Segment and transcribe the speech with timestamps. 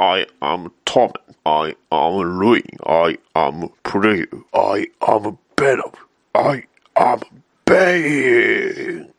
[0.00, 1.12] I am Tom.
[1.44, 2.64] I am Louis.
[2.86, 4.26] I am Prue.
[4.54, 5.92] I am Venom.
[6.34, 6.64] I
[6.96, 7.20] am
[7.66, 9.10] Bane.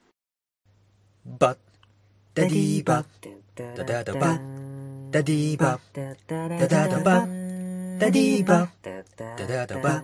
[1.24, 1.58] バッ
[2.34, 3.06] ダディバ
[3.56, 4.40] ダダダバ
[5.12, 7.28] ダディバダダダバ
[8.00, 9.04] ダディバダ
[9.38, 10.04] ダダバ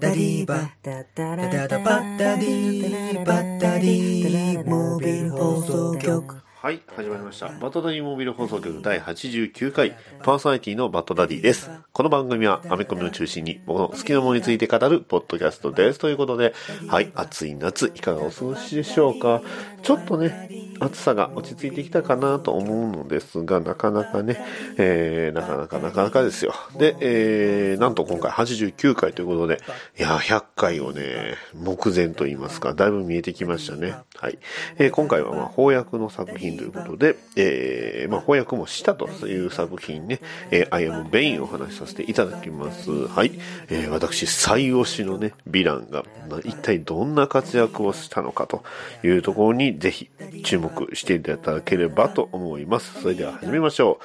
[0.00, 1.36] ダディバダダ
[1.66, 7.48] ダバダディバダディモビル放送局はい、始まりました。
[7.48, 11.70] バッドダディモービル放送局第89回、パーソナリティのバッドダディです。
[11.92, 15.98] この番組はアメコミを中心に僕の好きなものについて語るポッドキャストです。
[15.98, 16.54] ということで、
[16.88, 19.42] はい、暑い夏、いかがお過ごしでしょうか？
[19.82, 20.48] ちょっとね、
[20.80, 24.42] 暑さが落ち着いてきたかなと思うのですが、なかなかね、
[24.78, 26.54] えー、なかなかなかなかですよ。
[26.78, 29.60] で、えー、なんと今回89回ということで、
[29.98, 33.96] いや、100回をね、目前と言いますか、だいぶ見えてきましたね。
[34.16, 34.38] はい。
[34.78, 42.90] えー今回はまあ翻訳の作品ということで、えー、まあ翻訳もしたという作品ね、えー、I am Bane をお話しさせていただきます。
[42.90, 43.32] はい。
[43.68, 46.04] えー私、最推しのね、ヴィランが、
[46.44, 48.64] 一体どんな活躍をしたのかと
[49.04, 50.10] いうところに、ぜひ
[50.44, 53.00] 注目していただければと思います。
[53.02, 53.98] それでは始めましょ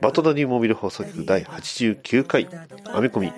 [0.00, 0.02] う。
[0.02, 2.48] バトダディモビル放送局第89回、
[2.92, 3.32] アメコミ、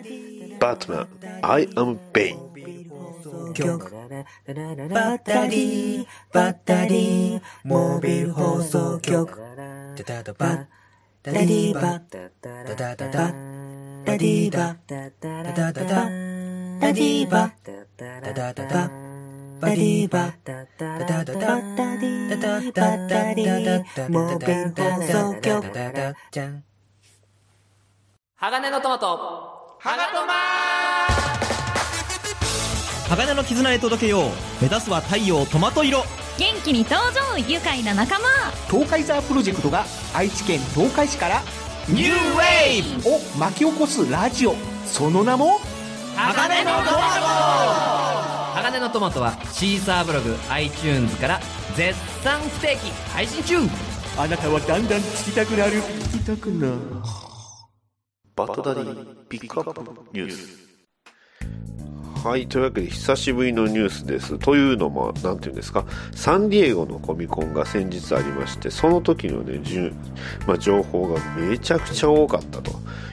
[0.58, 1.08] バットマン、
[1.42, 3.95] I am Bane。
[4.08, 9.40] バッダディバッダディモビル放送局。
[9.96, 10.66] ダダダバ
[11.22, 13.32] ダディバダダダダダ
[14.16, 17.72] ディバダダダダダディバダ
[18.20, 18.90] ダダダ
[19.58, 26.62] バディバダダダダダディダダダダディモビル放送局ダダじゃん
[28.36, 31.45] 鋼のトマト鋼トマ
[33.08, 34.22] 鋼の絆へ届けよう。
[34.60, 36.02] 目指すは太陽トマト色。
[36.38, 38.24] 元気に登場愉快な仲間。
[38.68, 41.40] 東海ザープロジェクトが愛知県東海市から。
[41.88, 43.08] ニューウェーブ。
[43.08, 44.56] を巻き起こすラジオ。
[44.84, 45.60] その名も
[46.16, 51.40] 鋼のトマ鋼のトマトはシーサーブログ iTunes から
[51.76, 53.58] 絶賛不定期配信中。
[54.18, 55.80] あなたはだんだん聞きたくなる。
[55.80, 56.76] 聞きたくなる。
[58.34, 59.80] バトダディピックアップ
[60.12, 60.65] ニュース。
[62.24, 62.48] はい。
[62.48, 64.38] というわけで、久しぶりのニュースです。
[64.38, 69.92] というのも、なんていうんですか、サンディエゴのコミコンが先日ありまして、その時のね、じゅ
[70.46, 72.72] まあ、情報がめちゃくちゃ多かったと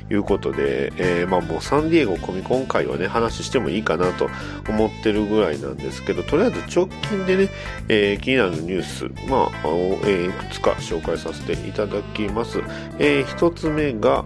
[0.09, 4.29] いうことで、えーまあもうサンディエゴコミコン会はね、話してもいいかなと
[4.67, 7.49] 思ってるぐらいなんですけど、とりあえず直近でね、
[7.89, 9.51] えー気になるニュース、まあ、
[10.05, 12.61] えーいくつか紹介させていただきます。
[12.97, 14.25] えー一つ目が、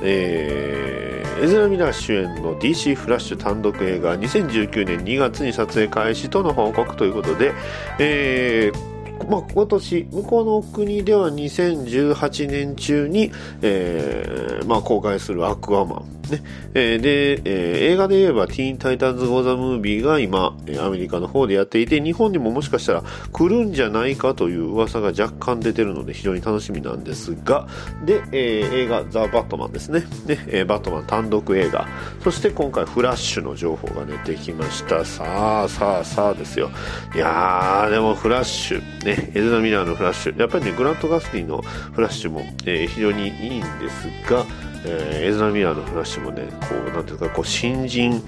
[0.00, 7.52] えーエズラ・ミラー主演の DC フラッシュ単独映画2019年2月に撮影開始との報告ということで、
[7.98, 8.94] えー
[9.28, 13.30] まあ、今年向こうの国では2018年中に、
[13.62, 16.42] えーまあ、公開するアクアマン、ね。
[16.74, 23.02] えーで、えー映画で言えば「ティーン・タイタンズ・ゴー・ザ・ムービー」が今アメリカの方でやっていて日本にももしかしたら
[23.32, 27.68] 来るんじゃないかという噂が若干出てるので非常に楽しみなんですが
[28.04, 30.00] で、えー映画「ザ・バットマン」ですね。
[30.26, 31.86] ね、えーバットマン単独映画。
[32.22, 35.04] そして今回フラッシュの情報が出てきました。
[35.04, 36.70] さあさあさあですよ。
[37.14, 38.80] いやーでもフラッシュ。
[39.04, 40.40] ねエズラ・ミラーのフラッシュ。
[40.40, 41.62] やっぱりねグラント・ガスティの
[41.92, 44.44] フラッシュも、え非常にいいんですが
[44.84, 48.22] えーエズラ・ミアの話もね、こう、なんていうか、こう、新人、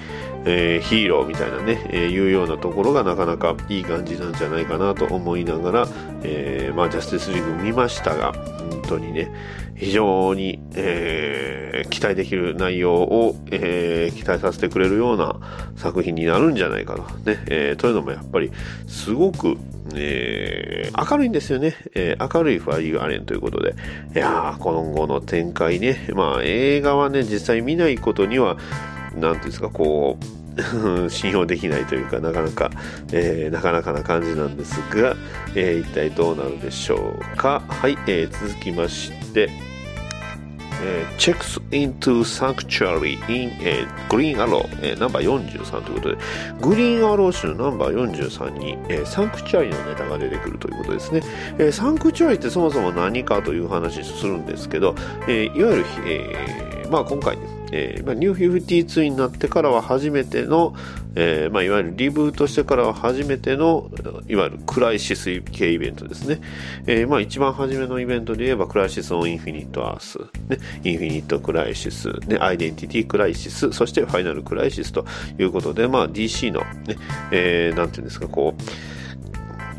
[0.47, 5.89] えーヒーローみたいなね、えーいうようなところがなかなかいい感じなんじゃないかなと思いながら、
[6.23, 9.31] えーまあ、ジャスティスリーグ見ましたが、本当にね、
[9.75, 15.37] 非常に、え期待できる内容を、え期待させてくれるような
[15.77, 17.33] 作品になるんじゃないかな。
[17.33, 18.51] ね、えというのもやっぱり、
[18.87, 19.57] すごく、
[19.95, 21.75] え明るいんですよね。
[21.95, 23.75] え明るいファイー・アレンということで。
[24.15, 26.09] いやー、今後の展開ね。
[26.15, 28.57] まあ、映画はね、実際見ないことには、
[29.21, 30.25] なんていうんですか、こう、
[31.11, 32.71] 信用できないというか、なかなか、
[33.13, 35.15] えーなかなかな感じなんですが、
[35.55, 37.63] えー一体どうなるでしょうか。
[37.69, 39.51] はい、えー続きまして、
[40.83, 46.17] えー Checks into Sanctuary in、えー、Green Arrow、えーナンバー43ということで、
[46.63, 51.23] グリーンアロー州のナンバー43に、えーサンクチュアリのネタが出てくるということですね。
[51.59, 54.95] えーサンクチュアリってそもそも何かという話するんですけど、
[55.29, 57.43] えーいわゆる、えーまあ今回ね、
[57.73, 60.75] えーまあ、ニュー52になってからは初めての、
[61.15, 63.91] えーまあ、いわゆるリブートしてからは初めての
[64.29, 66.41] いわゆるクライシス系イベントですね、
[66.87, 70.19] えーまあ、一番初めのイベントで言えばクライシス・オン・インフィニット・アース、
[70.49, 73.73] ね、インフィニット・クライシス、ね、アイデンティティ・クライシス。
[73.73, 75.05] そしてファイナル・クライシスと
[75.39, 76.97] いうことで、まあ、DC の、ね
[77.31, 78.55] えーなんていうんですかこ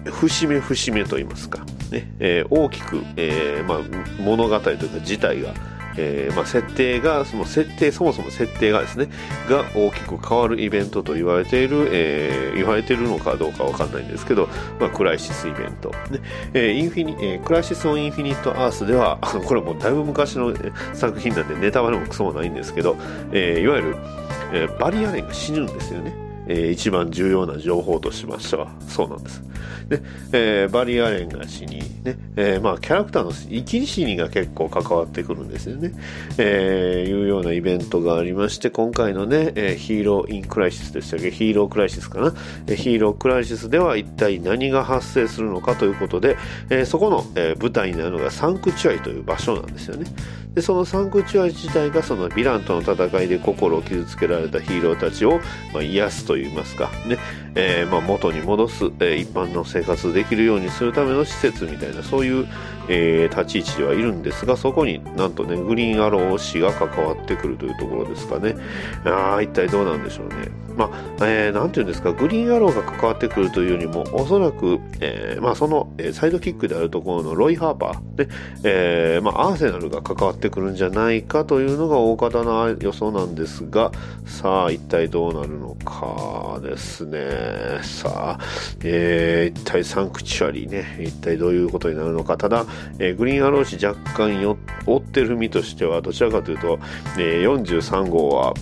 [0.06, 5.54] う節目節目と言いますか、ねえー大きく、えーまあ、物語というか事態が
[5.98, 9.08] えーまあ、設定が、その設定、そもそも設定がですね、
[9.50, 14.50] が大きく変わるイベントと言われている、えー言われているのかどうかわかんないんですけど、
[14.80, 15.90] まあ、クライシスイベント。
[16.10, 16.20] ね
[16.54, 20.54] えーインフィニえークライシス・オン・インフィニット・アースでは、あ のこれもうだいぶ昔の
[20.94, 22.98] 作品なんでネタバレもクソもないんですけど、
[23.32, 23.96] えーいわゆる、
[24.54, 26.27] えーバリー・アレンが死ぬんですよね。
[26.48, 29.44] えー一番重要な情報としましては、そうなんです。
[29.90, 30.02] で、
[30.34, 35.94] えーバリー・アレンが死に、ね、えーまあ、キャラクターの生き死にが結構関わってくるんですよね。
[36.38, 41.32] えーいうようなイベントがありまして、今回のね、えーヒーロー・イン・クライシスでしたっけ？
[41.32, 42.34] ヒーロー・クライシスかな、
[42.68, 46.38] えーヒーロー・クライシスでは一体何が発生するのかということで、
[46.70, 50.06] えーそこの、えー舞台になるのがサンクチュアリという場所なんですよね。
[50.58, 55.40] でそのサンクチュアリ自体がそのヴィランとの戦いで心を傷つけられたヒーローたちを、
[55.72, 57.20] まあ、癒すといいますか、ね。
[57.54, 62.48] えーまあ、元に戻す、えー一般の生活できるようにするための施設みたいなそういう、
[62.90, 68.56] えー立ち位置ではいるんですがそこになんとねグリーンアロー氏が関わってくるというところですかね。
[69.04, 70.50] あー一体どうなんでしょうね。
[70.78, 78.30] まあ、えーなんていうんですかグリーンアローが関わってくるというよりもおそらく、えーまあ、その、えーサイドキックであるところのロイ・ハーパー、ね
[78.64, 83.92] えーまあ、アーセナルが関わってくるんじゃないかというのが大方な予想なんですが
[84.26, 87.20] さあ一体どうなるのかですね。
[87.82, 88.40] さあ、
[88.84, 92.38] えー一体サンクチュアリーね一体どういうことになるのか。
[92.38, 92.66] ただ、
[93.00, 96.80] えーグリーンアロー氏若干よ追ってる身としてはどちらかというと、
[97.18, 98.54] えー43号は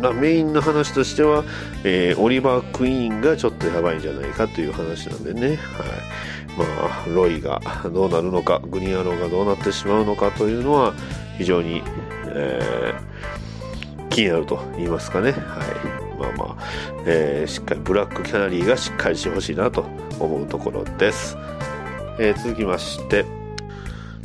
[0.00, 1.44] ま、メインの話としては、
[1.84, 5.58] えーオリバー・クイーンがちょっとやばいんじゃないかという話なんでね、はい。
[6.58, 6.64] ま
[7.04, 7.62] あ、ロイが
[7.92, 10.92] どうなるのかグリーンアローがどうなってしまうのかというのは
[11.38, 11.82] 非常に、
[12.26, 13.12] えー
[14.10, 15.38] 気になると言いますかね、はい。
[16.20, 16.64] まあまあ
[17.06, 19.86] えーしっかりブラックキャナリーがしっかりしてほしいなと
[20.20, 21.36] 思うところです、
[22.18, 23.24] えー続きまして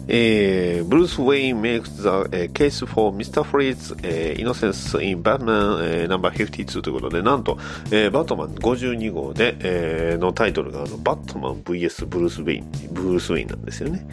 [0.09, 3.43] えー、ブルース・ウェイン makes the、えー case for Mr.
[3.43, 7.57] Freeze、えー innocence in Batman、えー、No.52 ということで、なんと、
[7.91, 14.07] えーバットマン52号で、えーのタイトルがあのバットマン VS ブルース・ウェイン、ブルース・ウェインなんですよね。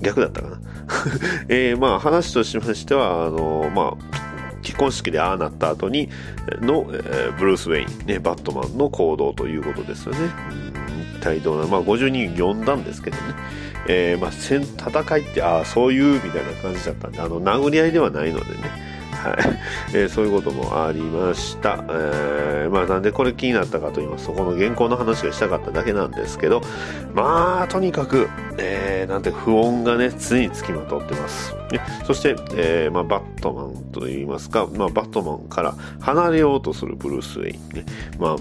[0.00, 0.60] 逆だったかな。
[1.48, 6.08] えーまあ話としましては、あのまあ、結婚式でああなった後に
[6.60, 10.18] の、えーブルース・ウェイン、ね、バットマンの行動ということですよね。
[11.16, 13.22] 体どうな、まあ、52呼んだんですけどね。
[13.88, 18.95] えーまあ、戦戦いって、ああ、そういうみたいな感じだったんで、あの、殴り合いではないのでね。
[19.30, 19.36] はい。
[19.94, 21.84] えーそういうこともありました。
[21.88, 26.62] えーまあ、なんでこれ気になったかと言いますと、この原稿の話がしたかっただけなんですけど、
[27.14, 28.28] まあ、とにかく、
[28.58, 31.54] えーなんて不穏がね、常につきまとってます。
[31.70, 37.86] ね、そして、えーまあ、バットマンと言いますか、まあ、バットマンから離れようとするブルース・ウェイン、ね。
[38.18, 38.36] まあ、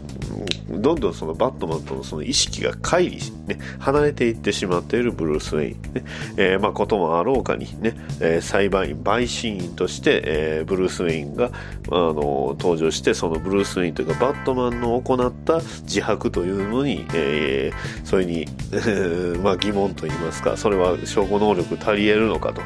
[0.69, 6.03] どんどんそのバットマンとのその意識が乖離し、ね、離れていってしまっているブルース・ウェイン、ね。
[6.37, 11.51] えーまあ、こともあろうかにね、えー裁判員、陪審員として、えーブルース・ブルースウェインが、
[11.89, 18.42] あの登場して、そのブルース・ウェインというか、バットマンの行った自白というのに、えーそれに、
[18.72, 18.75] え
[19.36, 22.62] ーまあ、疑問と言いますか、それは証拠能力足り得るのかと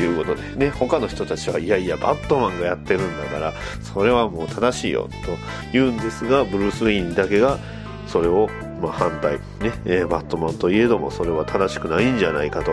[0.00, 3.52] いうことで、ね、他の人たちは、いやいや、バットマンがやってるんだから、
[3.82, 5.32] それはもう正しいよ、と
[5.72, 7.58] 言うんですが、ブルース・ウェインだけが、
[8.06, 8.48] それを、
[8.80, 12.72] まあ、反対、ねえバットマンといえどもそれは正しくないんじゃないかと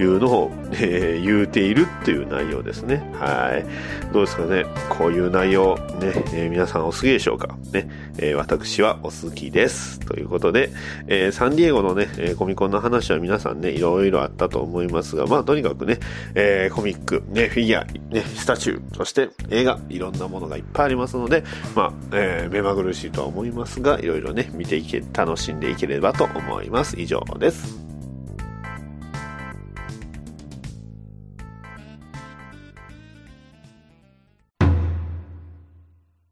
[0.00, 2.96] いうのを、えー言うているっていう内容ですね。
[3.14, 4.12] はい。
[4.12, 4.64] どうですかね。
[4.88, 10.00] こういう内容、ね、えー皆さんお好きでしょうかね、えー私はお好きです。
[10.00, 10.70] ということで、
[11.06, 15.98] えーサンディエゴのね、えコミコンの話は皆さんね、いろいろあったと思いますが、まあとにかくね、
[16.34, 21.44] えコミック、ね、フィギュア、ね、スタチュー、そして映画、いろんなものがいっぱいありますので、
[21.74, 27.00] まあ、え目まぐるしいとは思いますが、いろいろね、見ていけ、楽しんでいければと思います。
[27.00, 27.80] 以上です。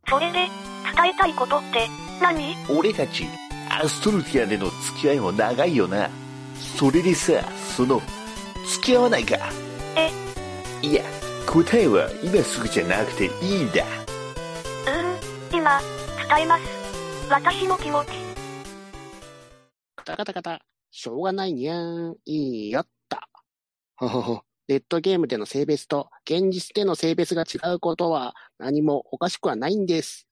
[0.07, 0.49] それで、伝
[1.15, 1.89] えたいことって
[2.21, 2.55] 何？
[2.69, 3.27] 俺たち
[3.71, 6.11] アストルティアでの付き合いも長いよな
[6.59, 7.43] それでさ
[7.77, 8.03] その
[8.67, 9.37] 付き合わないか
[9.97, 10.11] え？
[10.87, 11.05] いや
[11.47, 13.29] 答えは今すぐじゃなくてい
[13.61, 15.81] いんだうーん、今、
[16.29, 16.63] 伝えます。
[17.31, 18.30] 私の気持ち。
[20.01, 20.63] カタカタカタ。
[20.91, 22.17] しょうがないにゃーん。
[22.25, 23.19] いいよっと。
[23.97, 24.43] ほほほ。
[24.67, 30.27] ネットゲームでの性別と現実での性別が違うことは何もおかしくはないんです。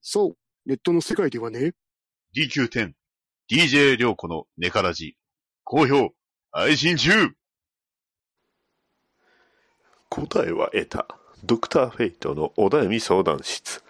[0.00, 0.36] そう。
[0.64, 1.72] ネットの世界ではね。
[2.36, 2.92] DQ10、
[3.50, 5.16] DJ 涼子のネカラジ、
[5.64, 6.10] 好評、
[6.52, 7.10] 配信中
[10.08, 11.08] 答えは得た。
[11.42, 13.82] ドクターフェイトのお悩み相談室。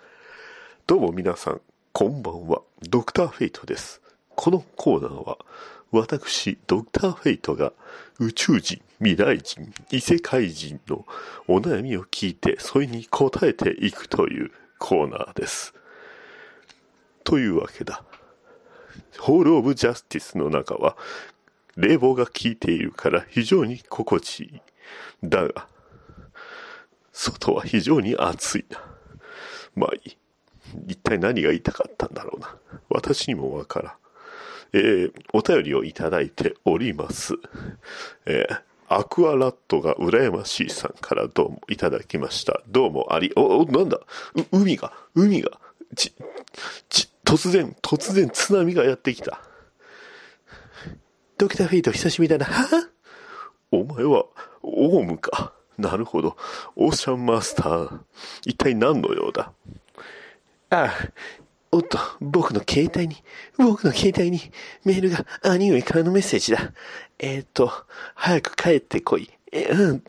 [0.87, 1.61] どうも皆さん、
[1.93, 2.62] こんばんは。
[2.89, 4.00] ドクターフェイトです。
[4.40, 5.37] このコーナーは、
[5.92, 7.75] 私、ドクター・フェイトが
[8.18, 11.04] 宇宙人、未来人、異世界人の
[11.47, 15.75] お悩みを聞いて、それに答えていくというコーナーです。
[17.23, 18.02] というわけだ。
[19.18, 20.97] ホール・オブ・ジャスティスの中は、
[21.76, 24.62] 冷房が効いているから非常に心地いい。
[25.23, 25.68] だが、
[27.12, 28.82] 外は非常に暑いな。
[29.76, 30.16] まあいい。
[30.87, 32.56] 一体何が言いたかったんだろうな。
[32.88, 34.00] 私にもわからん。
[34.73, 37.35] えー、お便りをいただいております。
[38.27, 42.61] えー、アクアラットが羨ましいさんからどうもいただきました。
[42.69, 44.00] どうもあり、お、お、なんだ？
[44.53, 45.61] 海が、海が、
[45.95, 46.15] ち、
[46.89, 49.43] ち、突然、突然津波がやってきた。
[51.39, 52.47] ドクターフェイト久しぶりだな。
[52.47, 52.89] は
[53.71, 54.27] お前は、
[54.62, 55.53] オウムか？
[55.79, 56.37] なるほど。
[56.77, 58.00] オーシャンマスター。
[58.45, 59.53] 一体何の用だ？
[60.69, 60.91] ああ、
[61.73, 63.17] おっと、僕の携帯に、
[63.57, 64.41] 僕の携帯に
[64.85, 66.73] メールが兄上からのメッセージだ。
[67.19, 67.71] えー、っと、
[68.15, 69.31] 早く帰ってこい。
[69.53, 70.03] え、うん、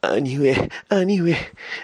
[0.00, 1.36] 兄上、兄上、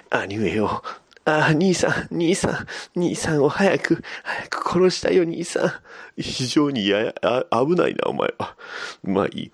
[0.09, 0.83] 兄上よ。
[1.26, 6.23] あ、兄さん、兄さん、兄さんを早く、早く殺したよ、兄さん。
[6.23, 7.12] 非常にやや、
[7.50, 8.57] 危ないな、お前は。
[9.03, 9.53] まあいい。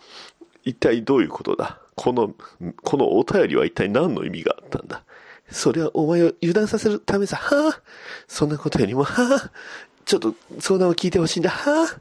[0.65, 1.81] 一体どういうことだ？
[1.97, 2.35] この、
[2.85, 5.03] このお便りは一体何の意味があったんだ？
[5.53, 7.37] それはお前を油断させるためさ。
[7.37, 7.83] はあ
[8.27, 9.51] そんなことよりも、はあ
[10.05, 11.51] ちょっと相談を聞いてほしいんだ。
[11.51, 12.01] はあ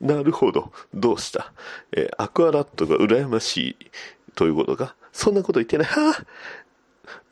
[0.00, 0.72] なるほど。
[0.94, 1.52] どうした？
[1.92, 3.90] えーアクアラットが羨ましい
[4.34, 4.94] ということか？
[5.12, 5.86] そんなこと言ってない。
[5.86, 6.24] はあ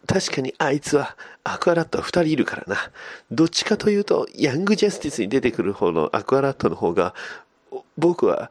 [0.07, 2.77] 確かにあいつは、アクアラットは二人いるからな。
[3.31, 7.15] どっちかというと、ヤングジャスティスに出てくる方のアクアラットの方が、
[7.71, 8.51] お僕は、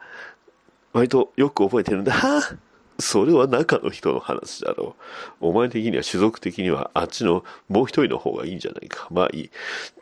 [0.94, 2.14] 割とよく覚えてるんだ。
[2.14, 2.56] はあ
[3.00, 4.96] それは中の人の話だろ
[5.42, 5.48] う。
[5.48, 9.08] お前的には種族的にはあっちのもう一人の方がいいんじゃないか。
[9.10, 9.50] まあいい。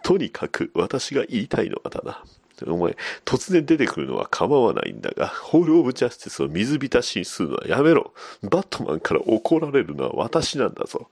[0.03, 2.23] とにかく私が言いたいのはだな。
[2.65, 8.13] お前、突然出てくるのは構わないんだが、ホール・オブ・ジャスティスを水浸しにするのはやめろ。
[8.41, 11.09] バットマンから怒られるのは私なんだぞ。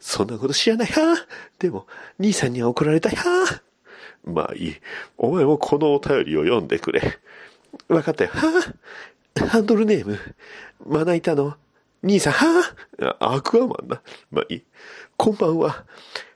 [0.00, 0.88] そんなこと知らない。
[0.88, 1.14] は
[1.60, 1.86] でも、
[2.18, 3.14] 兄さんには怒られたい。
[3.14, 3.62] は
[4.24, 4.76] まあいい。
[5.16, 7.18] お前もこのお便りを読んでくれ。
[7.88, 8.30] わかったよ。
[8.32, 8.74] は
[9.46, 10.18] ハンドルネーム、
[10.86, 11.56] まな板の、
[12.02, 12.74] 兄さん、は
[13.20, 14.02] あアクアマンな。
[14.30, 14.62] まあいい。
[15.16, 15.84] こんばんは。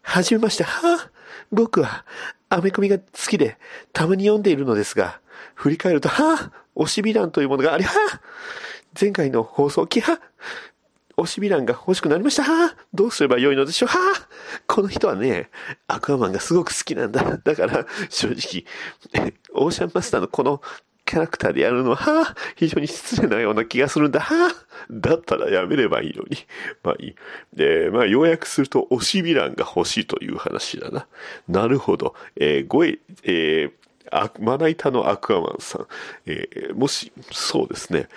[0.03, 1.11] はじめまして、はあ
[1.51, 2.05] 僕は、
[2.49, 3.59] アメコミが好きで、
[3.93, 5.21] たまに読んでいるのですが、
[5.55, 8.21] 振り返ると、はあ推しヴィランというものがあり、はあ
[9.01, 10.21] 前回の放送機、はあ
[11.17, 12.43] 推しヴィランが欲しくなりました。
[12.43, 13.89] はどうすればよいのでしょう。
[13.89, 14.29] はあ
[14.67, 15.51] この人はね、
[15.87, 17.39] アクアマンがすごく好きなんだ。
[17.39, 18.65] だから、正直、
[19.55, 20.61] オーシャンマスターのこの
[21.05, 24.21] キャラクターでやるのは、非常に失礼なような気がするんだ。
[24.21, 24.53] は、
[24.91, 26.37] だったらやめればいいのに。
[26.83, 27.15] まあいい。
[27.55, 31.07] で、まあ要約すると、推しヴィランが欲しいという話だな。
[31.49, 32.15] なるほど。
[32.37, 35.87] えー、ごえ、えー、まな板のアクアマンさん。
[36.27, 38.09] えー、もし、そうですね。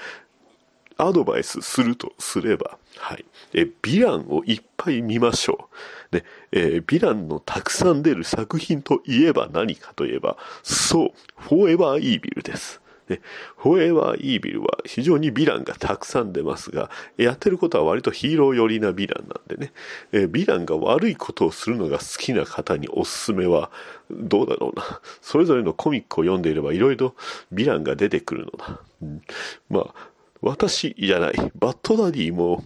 [0.98, 3.26] アドバイスするとすれば、はい。
[3.54, 5.70] え、ヴィランをいっぱい見ましょ
[6.12, 6.16] う。
[6.16, 12.82] で、えーヴィランのたくさん出る作品といえば何かといえば、そう、フォーエバーイービルです。
[13.08, 13.22] で、
[13.58, 19.74] フォーエバーイービルは非常にヴィランがたくさん出ますが、やってることは割とヒーロー寄りなヴィランなんでね、
[20.12, 23.70] ヴィランが悪いことをするのが好きな方におすすめは、
[24.10, 25.02] どうだろうな。
[25.22, 27.16] それぞれのコミックを読んでいればいろいろ
[27.54, 28.80] ヴィランが出てくるのだ。
[29.02, 29.22] うん
[29.70, 29.94] まあ、
[30.42, 32.64] 私じゃない、バッドダディも、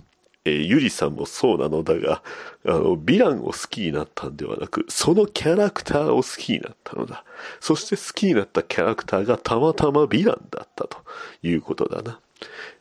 [0.49, 2.23] えーゆりさんもそうなのだが、
[2.65, 7.23] あの、ヴィランを好きになったんではなく、そのキャラクターを好きになったのだ。
[7.59, 10.97] そして好きになったキャラクターがたまたまヴィランだったと
[11.43, 12.19] いうことだな。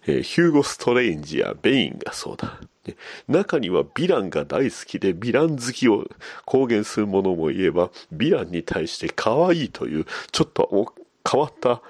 [0.06, 2.60] えーヒューゴ・ストレインジやベインがそうだ。
[3.26, 6.06] 中にはヴィランが大好きでヴィラン好きを
[6.46, 10.94] 公言する者もいれば、ヴィランに対して可愛いという、ちょっと
[11.30, 11.82] 変わった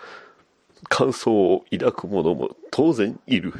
[0.88, 3.52] 感想を抱く者も当然いる。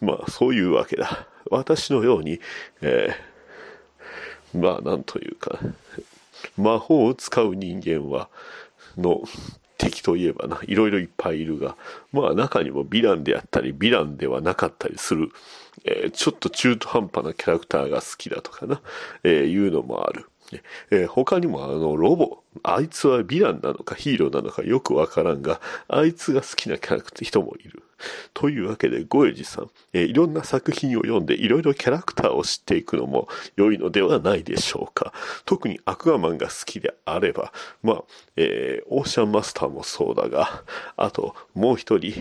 [0.00, 1.26] まあ、そういうわけだ。
[1.50, 2.40] 私のように、
[2.82, 5.58] えーまあ、なんというか、
[6.56, 8.28] 魔法を使う人間は、
[8.96, 9.22] の
[9.78, 11.76] 敵といえばな、いろいろいっぱいいるが、
[12.12, 15.30] まあ中にもヴィランであったり、ヴィランではなかったりする、
[15.84, 18.80] えーちょっと中途半端なキャラクターが好きだとかな、
[19.22, 20.30] えーいうのもある。
[20.90, 27.82] えー他にもあの、ロボ、あいつはヴィランなのかヒーローなのかよくわからんが、あいつが好きなキャラクター人もいる。
[28.34, 35.12] というわけで、ゴエジさん、えーいろんな作品を読んでいろいろキャラクターを知っていくのも良いのではないでしょうか。
[35.44, 38.04] 特にアクアマンが好きであれば、まあ、
[38.36, 40.62] えーオーシャンマスターもそうだが、
[40.96, 42.14] あともう一人、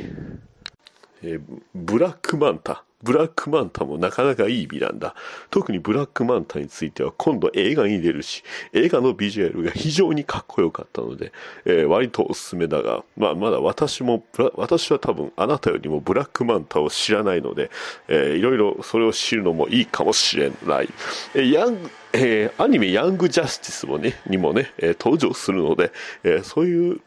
[1.25, 1.41] えー
[1.74, 2.84] ブラックマンタ。
[3.03, 5.13] ブラックマンタもなかなかいいヴィランだ。
[5.51, 11.32] 特にブラックマンタについては今度映画に出るし、映画のビジュアルが非常にかっこよかったので、
[11.65, 14.24] えー割とおすすめだが、まあまだ私も、
[14.55, 17.70] 私は多分あなたよりもブラックマンタを知らないので、
[18.08, 20.89] えーいろいろそれを知るのもいいかもしれない。
[21.36, 25.91] えーヤング、えーアニメヤングジャスティスもね、にもね、え登場するので、
[26.24, 27.01] えそういう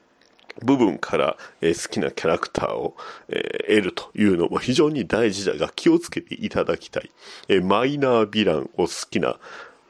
[0.63, 2.97] 部分から、え好きなキャラクターを、
[3.29, 7.11] え得るというのも非常に大事だが気をつけていただきたい。
[7.49, 9.39] えマイナーヴィランを好きな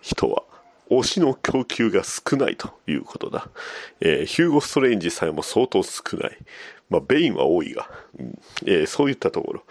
[0.00, 0.42] 人は、
[0.90, 3.48] 推しの供給が少ないということだ。
[4.00, 6.38] えーヒューゴ・ストレンジさえも相当少ない。
[6.88, 9.64] まあ、ベインは多いが、うんえーそういったところ、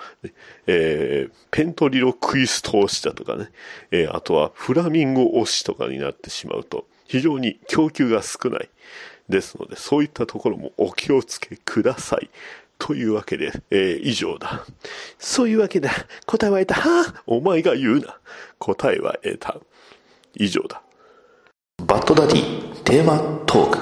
[0.67, 3.49] えーペントリロクイスト推しだとかね、
[3.91, 8.69] えーあとはフラミンゴ推しとかになってしまうと、非常に供給が少ない。
[9.29, 12.29] ですので、そういったところもお気をつけください。
[12.79, 14.65] というわけで、えー以上だ。
[15.17, 15.91] そういうわけだ。
[16.25, 16.81] 答えは得た。
[16.81, 18.17] はあお前が言うな。
[18.59, 19.57] 答えは得た。
[20.35, 20.81] 以上だ。
[21.85, 23.79] バッドダディテーマトーク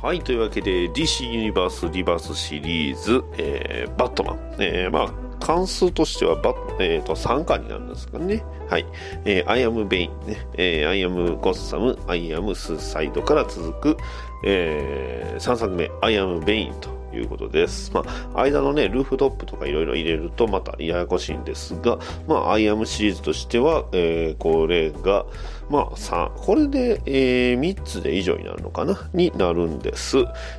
[0.00, 4.38] はい、というわけで DC ユニバースリバースシリーズ、えーバットマン。
[4.60, 8.44] えーまあ、関数としてはバ、えーと3巻になるんですかね。
[8.68, 8.86] はい。
[9.24, 10.46] えー、I am Bane ね。
[10.54, 13.96] えー、I am Gotham, I am Suicide から続く、
[14.44, 17.90] え3作目、I am Bane ということです。
[17.92, 18.04] ま
[18.34, 25.26] あ、間のね、ルーフトップとかいろいろ入れるとまたややこしいんですが、まあ、I am シリーズとしては、えーこれが、
[25.70, 29.08] まあ、3、これで、えー3つで以上になるのかな？
[29.12, 30.16] になるんです。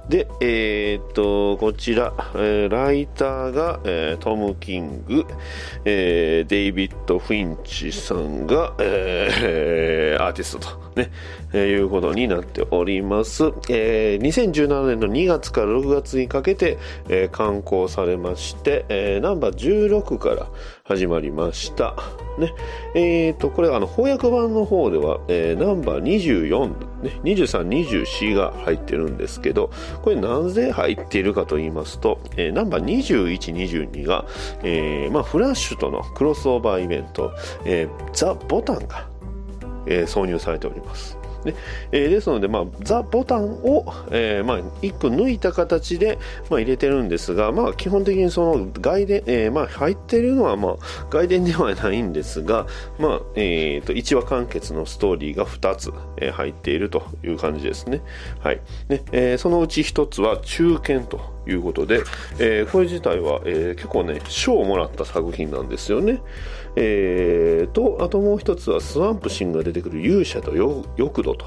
[0.07, 5.25] で、えーっと、こちら、えーライターが、えートム・キング、
[5.85, 11.11] えーデイビッド・フィンチさんが、えーアーティストと、ね、
[11.53, 13.46] えーいうことになっております。
[13.70, 16.77] えー2017年の2月から6月にかけて、
[17.08, 19.56] えー刊行されまして、えーナンバー
[20.00, 20.48] 16から
[20.84, 21.96] 始まりました。
[22.38, 22.53] ね。
[22.96, 33.53] えーと、これあの翻訳版の方では、えーナンバー24、ね、23、24が入ってるんですけど、これなぜ入っているかと言いますと、えーナンバー21、
[33.91, 34.25] 22が、
[34.63, 37.32] えーまあ、フラッシュとのクロスオーバーイベント、
[37.65, 39.08] えーザ・ボタンが、
[39.86, 41.18] えー挿入されております。
[41.46, 41.55] ね
[41.91, 46.18] えーですので、まあ、ザ・ボタンを、えーまあ、1個抜いた形で、
[46.50, 50.75] まあ、入れてるんですが、まあ、基本的にその外伝、えーまあ、入ってるのは、まあ、
[51.09, 58.01] 外伝ではないんですが、まあえー、と1話完結のストーリーが2つ、えー入っているという感じですね。
[58.40, 62.01] はいねえーそのうち1つは中堅ということで、
[62.39, 66.21] えーこれ自体は、えー結構ね、賞をもらった作品なんですよね。
[66.75, 70.53] えーと、あともう一つはスワンプシンが出てくる勇者と
[70.97, 71.45] 欲度と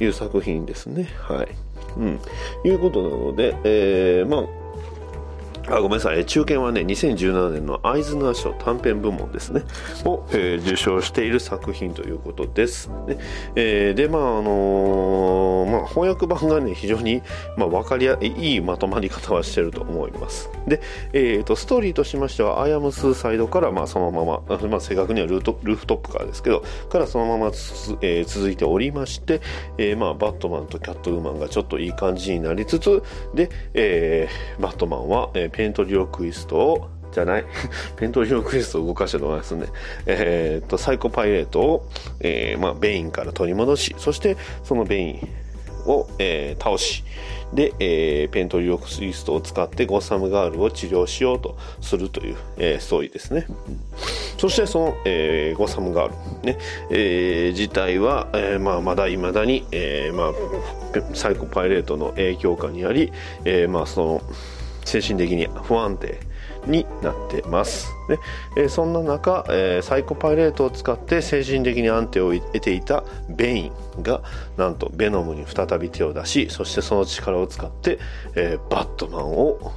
[0.00, 1.08] いう作品ですね。
[1.20, 1.48] はい。
[1.96, 2.20] うん。
[2.64, 4.63] いうことなので、えーまあ、
[5.66, 9.62] あごめんなさい、中堅はね、2017年のアイズナー賞短編部門ですね、
[10.04, 12.88] を、えー受賞している作品ということです。
[13.06, 13.18] ね
[13.56, 17.22] えーで、まあ、あのーまあ、翻訳版がね、非常に、
[17.56, 20.50] まあ、わかりや、いいまとまり方はしてると思います。
[20.66, 20.80] で、
[21.12, 29.40] えーと、ストーリーとしましては、アイアムスーサイドから、まあ、そのまま、まあ、正確にはルートルーフトップからですけど、からそのままつ、えー続いておりまして、
[29.78, 33.02] えーまあ、バットマンとキャットウーマンがちょっといい感じになりつつ、
[33.34, 37.44] で、えーバットマンは、えーペントリオクイストを、じゃない？
[37.96, 39.66] ペントリオクイストを動かしてもらいますね。
[40.06, 41.88] えーっと、サイコパイレートを、
[42.20, 45.28] えーまあ、ベインから取り戻し、そして、そのベイン
[45.86, 47.04] を、えー倒し、
[47.52, 53.46] で、えーペントリオクイストを使ってゴッサムガールを治療しようとするという、えーストーリーですね。
[54.38, 56.14] そしてその、えーゴッサムガール、
[56.46, 56.58] ね
[56.90, 63.12] えー自体は、えーまあ、まだ未だに、えーまあ、サイコパイレートの影響下にあり、
[63.44, 64.22] えーまあ、その
[64.84, 66.20] 精神的に不安定
[66.66, 67.88] になってます。
[68.08, 68.18] ね
[68.56, 74.22] えそんな中、えサイコパイレートを使って精神的に安定を得ていたベインが
[74.56, 77.98] なんとベノムに再び手を出しそしてその力を使って、
[78.34, 79.72] えバットマンを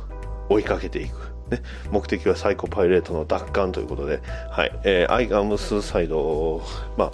[0.49, 1.27] 追いかけていく。
[1.49, 4.19] ね、目的はサイコパイレートの奪還ということで、
[4.51, 6.61] はい、えー、アイアムスーサイド、
[6.97, 7.11] まあ、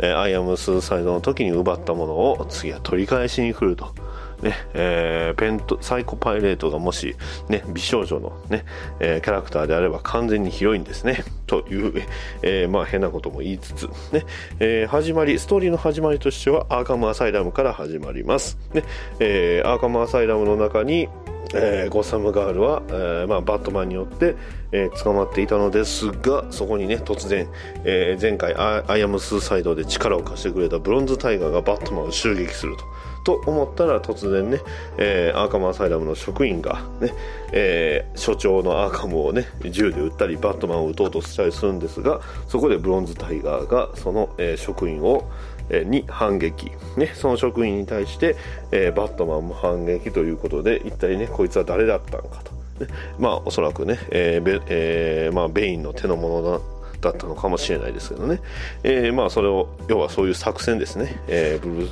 [0.00, 3.94] えーアイアムスーサイドの時に奪ったものを次は取り返しに来ると。
[4.42, 7.16] ね、えーペント、サイコパイレートがもし、
[7.48, 8.64] ね、美少女のね、
[9.00, 11.24] えーキャラクターであれば完全にヒロインですね。
[11.46, 12.02] という、
[12.42, 14.24] えーまあ変なことも言いつつ、ね、
[14.60, 18.58] えー始まり、ストーリーの始まりとしてはアーカムアサイラムから始まります。
[18.72, 18.84] ね、
[19.20, 21.08] えーアーカムアサイラムの中に、
[21.54, 24.34] えーゴッサムガールは、えーまあ、バットマンによって、
[24.72, 27.48] えー捕まっていたのですがそこにね突然、
[27.84, 32.84] えー前回アアイアムスーサイドで力を貸してくれたブロンズタイガーがバットマンを襲撃すると。
[33.26, 34.60] と思ったら突然ね、
[34.98, 37.12] えーアーカムアサイラムの職員がね、
[37.52, 45.28] えー所長のアーカムをね銃で撃ったりバットマンを撃とうとしたりするんですがそこでブロンズタイガーがその、えー職員を
[45.70, 48.36] に反撃、ね、その職員に対して、
[48.72, 52.52] えーバットマンも反撃ということで一体ねこいつは誰だったのかと、
[52.84, 56.60] ね、まあおそらくね、えーベえーまあ、ベインの手の物だ
[57.00, 58.40] だったのかもしれないですけどね、
[58.82, 61.90] えーまあそれを要はそういう作戦ですね、えブルー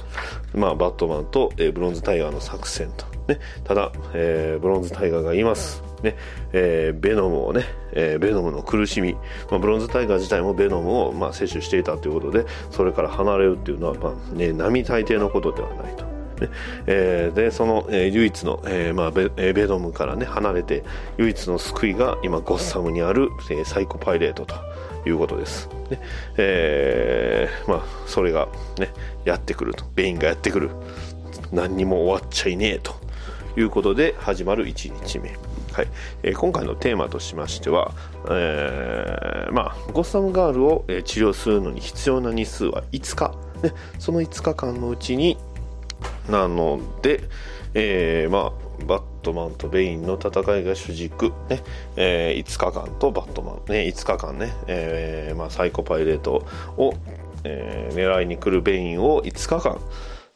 [0.55, 5.94] まあ、バットマンと、えブロンズタイガーの作戦と、ね、ただ、えブロンズタイガーがいます。
[6.05, 6.17] ね
[6.53, 9.15] えーベノムをね、えーベノムの苦しみ、
[9.51, 16.05] まあ、ブロンズタイガー自体もベノムを、まあ、摂取していたということでそれから離れるっていうのは、まあね、並大抵のことではないと。
[16.05, 16.51] ね
[16.87, 20.85] えーでその、えー唯一の、えーまあ、ベベノムから、ね、離れて
[21.17, 24.55] 唯一の救いが今ゴッサムにある、えーサイコパイレートと
[25.07, 26.01] いうことです、ね
[26.37, 28.91] えーまあ、それが、ね、
[29.25, 29.85] やってくると。
[29.95, 30.71] ベインがやってくる。
[31.53, 32.95] 何にも終わっちゃいねえと
[33.57, 35.37] いうことで始まる1日目、
[35.75, 35.89] はい。
[36.23, 37.91] えー今回のテーマとしましては、
[38.31, 45.37] えーまあ、ゴッサムガールを、治療するのに必要な日数は5日、ね、その5日間のうちに
[46.31, 47.25] なので、
[47.75, 51.61] えーまあ、バットマンとベインの戦いが主軸、ね。
[51.97, 56.95] えー5日間とバットマン、ね、5日間ね、えーまあ、サイコパイレートを、
[57.43, 59.81] え狙いに来るベインを5日間、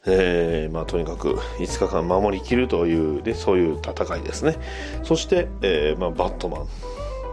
[0.09, 4.57] えーまあ、とにかく5日間守りきるというでそういう戦いですね
[5.05, 6.64] そして、えーまあ、バットマ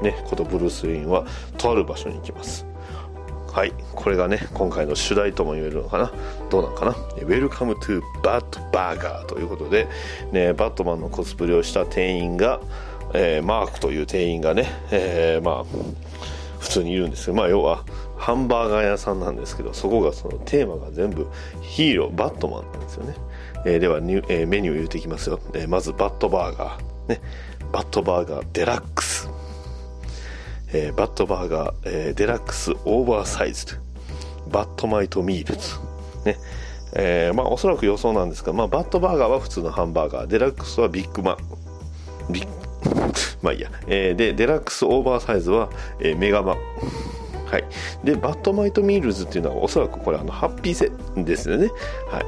[0.02, 1.26] ン、ね、ことブルース・ウェインは
[1.58, 2.66] とある場所に行きます
[3.56, 6.12] はい、これがね、今回の主題とも言えるのかな。
[6.50, 6.92] どうなんかな。
[6.92, 9.88] Welcome to Bad Burger ということで、
[10.34, 12.60] ね、バットマンのコスプレをした店員が、
[13.14, 15.66] えーマークという店員がね、えまあ、
[16.60, 17.86] 普通にいるんですけど、まあ、要は、
[18.18, 21.28] ハンバーガー屋さんなんですけど、そこがそのテーマが全部
[21.62, 23.16] ヒーロー、バットマンなんですよね。
[23.66, 25.40] えーではニュ、えーメニューを言っていきますよ。
[25.54, 27.10] えーまず、バットバーガー。
[27.10, 27.22] ね、
[27.72, 29.30] バットバーガーデラックス。
[30.74, 33.80] えーバットバーガー、えーデラックスオーバーサイズ
[34.52, 35.76] バットマイトミールズ、
[36.26, 36.38] ね
[36.94, 41.38] えーまあ、おそらく予想なんですが、まあ、バットバーガーは普通のハンバーガーデラックスはビッグマ
[42.30, 42.48] ックビッ
[43.42, 46.58] まあいいや、えーでデラックスオーバーサイズは、えーメガマック
[47.46, 47.64] はい、
[48.04, 51.70] でバットマイトミールズっていうのはおそらくこれあのハッピーセットですよね、
[52.10, 52.26] はい、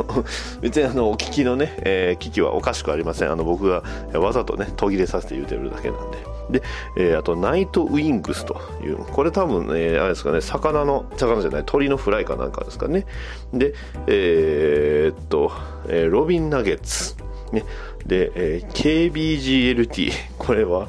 [0.60, 3.32] 別にあのお聞きのね、えー機器はおかしくありません。
[3.32, 6.18] あの僕がわざとね途切れさせて言うてるだけなんで。
[6.50, 6.62] で、
[6.96, 13.06] えーあとナイトウィングスというこれ多分、えーあれですかね魚の魚じゃない鳥のフライかなんかですかね。
[13.52, 13.74] で
[14.06, 15.52] えーっと、
[15.88, 17.14] えロビンナゲッツ。
[17.52, 17.64] ね、
[18.06, 20.88] で、えー KBGLT これは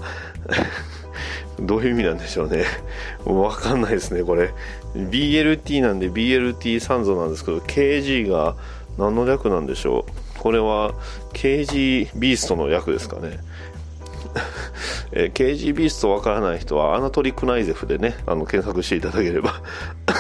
[1.60, 2.66] どういう意味なんでしょうね。
[3.26, 4.54] わかんないですね、これ。
[4.96, 8.56] BLT なんで BLT サンゾなんですけど、KG が
[8.98, 10.40] 何の略なんでしょう。
[10.40, 10.94] これは
[11.34, 13.40] KG ビーストの略ですかね。
[15.12, 19.62] えー KG ビーストわからない人はアナトリ・クナイゼフでね、あの検索していただければ。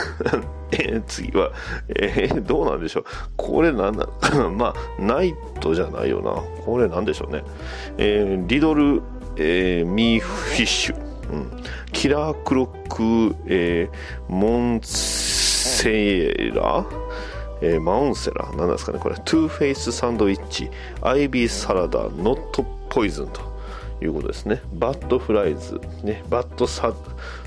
[0.73, 1.51] えー次は、
[1.89, 3.03] えーどうなんでしょう。
[3.35, 4.07] これなんだ、
[4.57, 6.31] まあ、ナイトじゃないよな。
[6.65, 7.43] これなんでしょうね。
[7.97, 9.01] えーリドル、
[9.37, 11.10] えーミーフィッシュ。
[11.31, 11.63] うん、
[11.93, 16.85] キラークロック、えーモンセラ？
[17.61, 19.15] えーマウンセラなんですかねこれ。
[19.15, 20.69] トゥーフェイスサンドイッチ
[21.01, 23.41] アイビーサラダノットポイズンと
[24.01, 24.61] いうことですね。
[24.73, 26.93] バッドフライズ、ね、バッドサ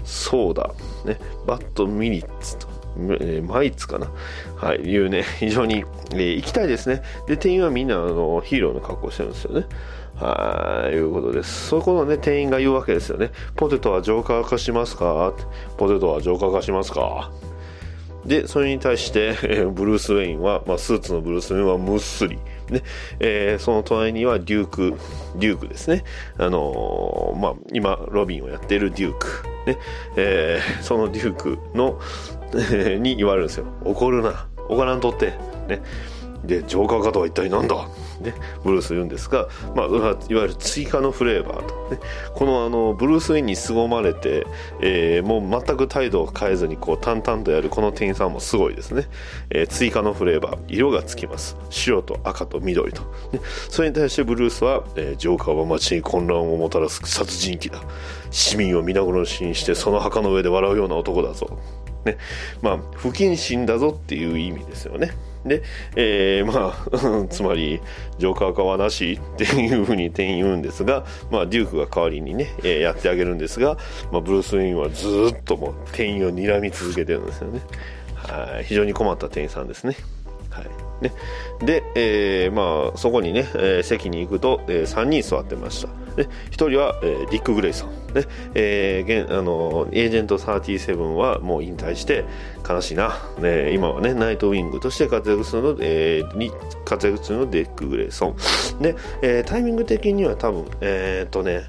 [0.05, 0.73] ソーダ、
[1.05, 2.69] ね、バッドミニッツと。
[2.97, 4.09] えーマイツかな？
[4.55, 7.03] はい、いうね、非常に、えー行きたいですね。
[7.27, 9.67] で、店員はみんな、あの、ヒーローの格好してるんですよね。
[10.17, 11.69] はい、いうことです。
[11.69, 13.33] そこのね、店員が言うわけですよね。
[13.57, 15.35] ポテトは浄化化しますか？
[15.77, 17.33] ポテトは浄化化しますか？
[18.25, 22.39] で、それに対して、えブルース・ウェインは、まあ、スーツのブルース・ウェインはむっすり。
[22.71, 22.83] ね、
[23.21, 24.95] えーその隣にはデューク、
[25.37, 26.05] デュークですね。
[26.39, 29.27] あのーまあ、今、ロビンをやっているデューク。
[29.67, 29.79] ね、
[30.17, 32.01] えーそのデュークの、
[32.73, 33.67] えに言われるんですよ。
[33.85, 34.47] 怒るな。
[34.71, 35.35] 怒らんとって。
[35.69, 35.83] ね。
[36.45, 37.89] で、ジョーカーかとは一体何だ？
[38.21, 41.99] ね、ブルース言うんですが、まあ、いわゆる追加のフレーバーと、ね、
[42.35, 44.47] このあのブルース・ウェインに凄まれて、
[44.81, 49.09] えーもう全く態度を変えずにこう淡々とやるこの店員さんもすごいですね、
[49.51, 51.57] えー追加のフレーバー色がつきます。
[51.71, 53.03] 白と赤と緑と、
[53.33, 57.83] ね、それに対してブルースは、えージョーカーは街に混乱をもたらす殺人鬼だ。
[58.31, 61.59] 市民を皆殺しにしてその墓の上で笑うような男だぞ。
[62.05, 62.19] ね。
[62.63, 65.13] まあ、不謹慎だぞっていう意味ですよね。
[65.45, 65.63] で、
[65.97, 67.81] えー、まあ、 つまり、
[68.19, 73.77] ジョーカー化はなしっていうふうに店員言うんですが、まあ、デュークが代わりにね、えー、やってあげるんですが、
[74.11, 77.61] まあ、ブルース・ウィンはずっともう店員を睨み続けてるんですよね。
[78.17, 79.97] はい、非常に困った店員さんですね。
[80.51, 80.65] はい。
[81.03, 81.13] ね、
[81.61, 85.89] で、えーまあ、そこにね、えー席に行くと、えー3人座ってました。
[86.17, 86.29] で、1
[86.71, 88.04] 人は、えーディック・グレイソン。
[88.15, 92.25] で、えー現あのエージェント37はもう引退して
[92.69, 93.17] 悲しいな。
[93.41, 96.51] ね、今はね、ナイトウィングとして活躍するの、えーに
[96.85, 98.37] 活躍するのディック・グレイソン。
[98.81, 101.63] で、えータイミング的には多分、えーっとね、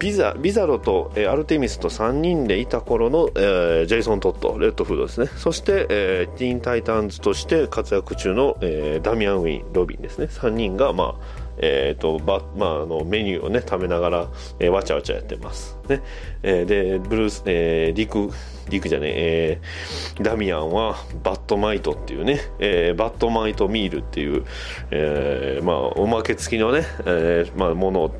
[0.00, 5.28] ビザビザロと、えーアルテミスと3人でいた頃の、えージェイソン・トッド、レッドフードですね。
[5.36, 10.26] そして、えーティーン・タイタンズとして活躍中の、えーダミアン・ウェイン、ロビンですね。
[10.26, 16.02] 3人が、まあ、えーとまあ、あのメニューを、ね、食べながら、えーわちゃわちゃやってます、ね。
[16.42, 18.30] えーでブルース、えーリク
[18.68, 24.44] リクじゃねえーダミアンはバットマイトっていうね、えーバットマイトミールっていう、
[24.90, 28.14] えーまあ、おまけ付きのね、えーまあ、ものを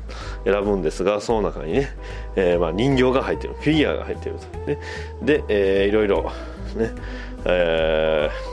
[0.45, 1.89] 選ぶんですがその中にね、
[2.35, 3.53] えーまあ、人形が入ってる。
[3.55, 4.79] フィギュアが入ってると、ね、
[5.21, 6.23] で、えーいろいろ
[6.75, 6.91] ね、
[7.45, 8.48] えー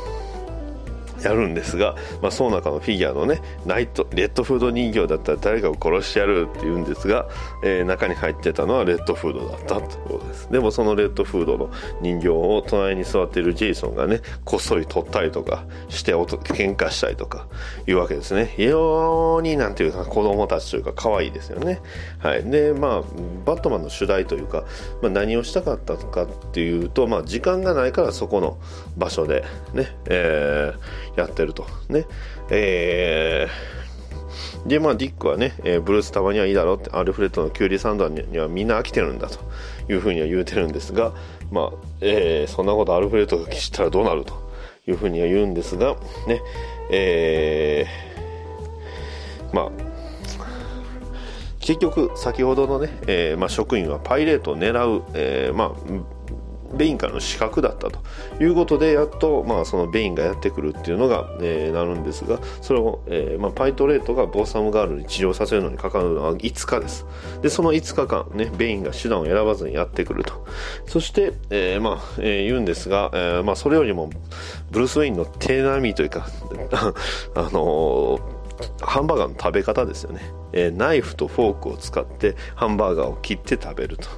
[1.23, 7.29] やるんですが、まあ、その中のフィギュアのねナイトレッドフード人形だったら誰かを殺してやるって言うんですが、
[7.65, 10.51] えー中に入ってたのはレッドフードだったってことです。
[10.51, 17.47] でもそのレッドフードの人形を隣に座っているジェイソンがねこっそり取ったりとかして喧嘩したりとか
[17.87, 18.53] いうわけですね。
[18.57, 21.81] 非常になんていうか子供たちというか可愛いですよね。
[22.27, 22.45] はい。
[22.51, 23.03] でまあ
[23.45, 24.65] バットマンの主題というか、
[25.01, 28.59] まあ、何をしたかったかっていうと、まあ、時間がないからそこの
[28.97, 31.67] 場所でね、えーやってると。
[31.89, 32.07] ね。
[32.51, 33.87] えー
[34.67, 39.39] でまあディックはね、えーブルースたまにはいいだろうってアルフレッドのキュウリサンダーにはみんな飽きてるんだと
[39.89, 41.13] いうふうには言うてるんですが
[41.53, 44.35] まあ、えーそんなことアルフレッドが知ったらどうなると
[44.89, 46.41] いうふうには言うんですがね
[46.91, 49.86] えーまあ
[51.67, 56.17] 結局先ほどのね、えーまあ、職員はパイレートを狙う、えーまあ
[56.75, 58.01] ベインからの資格だったと。
[58.41, 67.07] いうことでやっと、まあ、そのベインがやってくるっていうのが、えーなるんですがそれを、えまあ、パイトレートがボーサムガールに治療させるのにかかるのは5日です。
[67.41, 70.45] でその5日間、ね、ベインが手段を選ばずにやってくると。
[70.87, 74.11] そして、えまあえ言うんですが、えまあ、それよりも
[74.71, 76.27] ブルース・ウェインの手並みというか
[77.35, 78.19] あの
[78.81, 80.21] ハンバーガーの食べ方ですよね、
[80.53, 84.09] えーナイフとフォークを使ってハンバーガーを切って食べると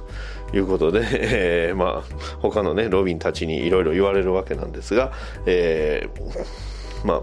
[0.55, 5.11] いうことで、 えーまあ、他のねロビンたちにいろいろ言われるわけなんですが、
[5.45, 7.21] えーまあ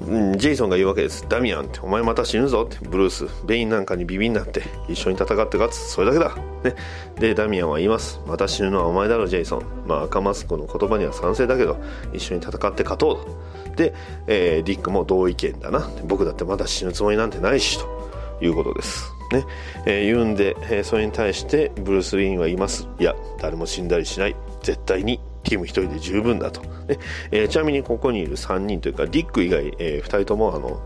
[0.00, 1.26] ジェイソンが言うわけです。
[1.28, 6.34] ダミアンって、お前また死ぬぞって、ブルース、ベインなんかにビビんなって、一緒に戦って勝つ、それだけだ。
[6.64, 6.74] ね。
[7.18, 8.18] で、ダミアンは言います。
[8.26, 9.62] また死ぬのはお前だろ、ジェイソン。
[9.86, 11.76] まあ、赤マスクの言葉には賛成だけど、
[12.14, 13.49] 一緒に戦って勝とうと。
[13.80, 13.94] で、
[14.26, 15.88] えーディックも同意見だな。
[16.04, 19.10] 僕だってまだ死ぬつもりなんてないし、ということです。
[19.32, 19.44] ね。
[19.86, 22.86] えー言うんで、えーそれに対して、ブルース・ウィーンは言います。
[22.98, 24.36] いや、誰も死んだりしない。
[24.62, 26.98] 絶対にティム1人で十分だと、ね
[27.30, 30.82] えーちなみにここにいる3人というかディック以外、え2人ともあの、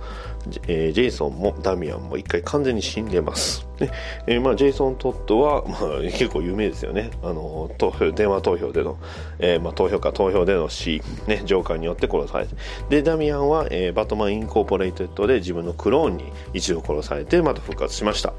[0.69, 3.91] えージェイソンもダミアンも一回完全に死んでます、ね。
[4.27, 7.11] えーまあ、ジェイソン・トッドは、 まあ、結構有名ですよね。
[7.23, 8.97] あの投票電話投票での、
[9.39, 12.55] えーまあ、投票か投票での死、ね、ジョーカーによって殺されて。
[12.89, 18.33] でダミアンは、えーバットマン・インコーポレイテッドで自分のクローンに一度殺されてまた復活しました、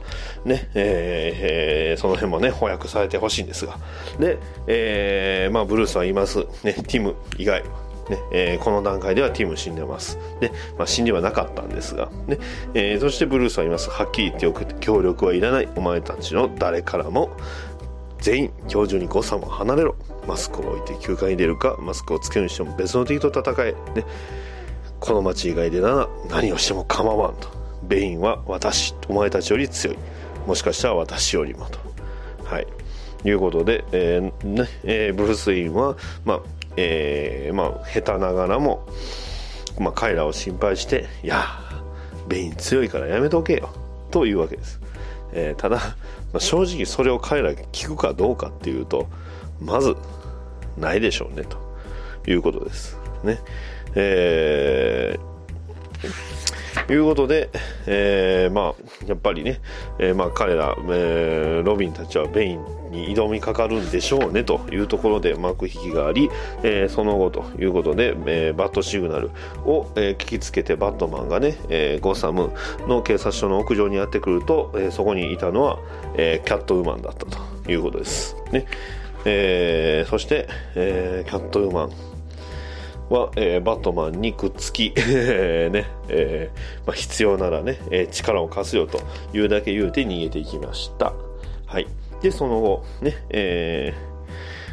[0.43, 0.69] ね。
[0.75, 3.77] ええーその辺もね翻訳されてほしいんですが。
[4.19, 4.37] で、
[4.67, 7.63] えーまあ、ブルースはいます、ね、ティム以外
[8.09, 10.17] ねえーこの段階ではティム死んでます。
[10.39, 12.37] で、まあ、死んではなかったんですが、ね
[12.73, 13.89] えーそしてブルースは言います。
[13.89, 14.65] はっきり言っておく。
[14.79, 15.69] 協力はいらない。
[15.75, 17.31] お前たちの誰からも
[18.19, 19.95] 全員今日中に誤差も離れろ。
[20.27, 23.73] マスクを置いて休暇に出るか、マスクをつけるにしても別の敵と戦え。
[23.95, 24.05] ね、
[24.99, 27.47] この町以外でなら何をしても構わんと。
[27.83, 29.97] ベインは私、お前たちより強い。
[30.47, 31.77] もしかしたら私よりもと。
[32.43, 32.67] はい。
[33.23, 36.39] いうことで、えーねえーブルース・ウィンは、まあ
[36.77, 38.87] えーまあ、下手ながらも、
[39.79, 41.43] まあ、彼らを心配して「いや
[42.27, 43.69] ベイン強いからやめとけよ」
[44.11, 44.79] というわけです、
[45.33, 49.07] えーただ、まあ、正直それを彼らが聞くかどうかっていうと
[49.61, 49.95] まず
[50.77, 51.57] ないでしょうねと
[52.29, 52.97] いうことです。
[53.23, 53.39] ね。
[53.95, 55.35] えー
[56.93, 57.49] いうことで、
[57.87, 59.59] えーまあ、やっぱりね、
[59.99, 62.59] えーまあ、彼ら、えーロビンたちはベイン
[62.91, 66.29] に挑みかかるんでしょうねというところで幕引きがあり、
[66.63, 69.31] えーその後ということで、えーバットシグナル
[69.65, 72.51] を、えー聞きつけてバットマンがね、えーゴサム
[72.87, 75.79] の警察署の屋上にやってくると、えーそこにいたのは、
[76.15, 78.35] えーキャットウーマンだったということです。
[78.51, 78.65] ね
[79.25, 82.14] えーそして、えーキャットウーマン
[83.09, 88.99] は、えーバットマンにくっつき、え ねえーまあ、必要ならね、えー力を貸すよと
[89.33, 91.13] いうだけ言うて逃げていきました。
[91.65, 91.87] はい。
[92.21, 93.93] で、その後、ね、え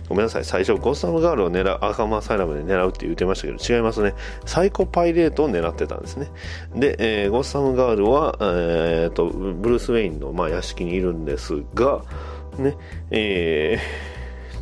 [0.09, 4.15] ごめんなさい、最初、ゴッサムガールを狙う、アーカムアサイラムで狙うって言ってましたけど、違いますね。
[4.45, 6.29] サイコパイレートを狙ってたんですね。
[6.75, 12.03] で、えゴッサムガールは、えーと、ブルース・ウェインの、まあ、屋敷にいるんですが、
[12.59, 12.77] ね、
[13.11, 14.12] えー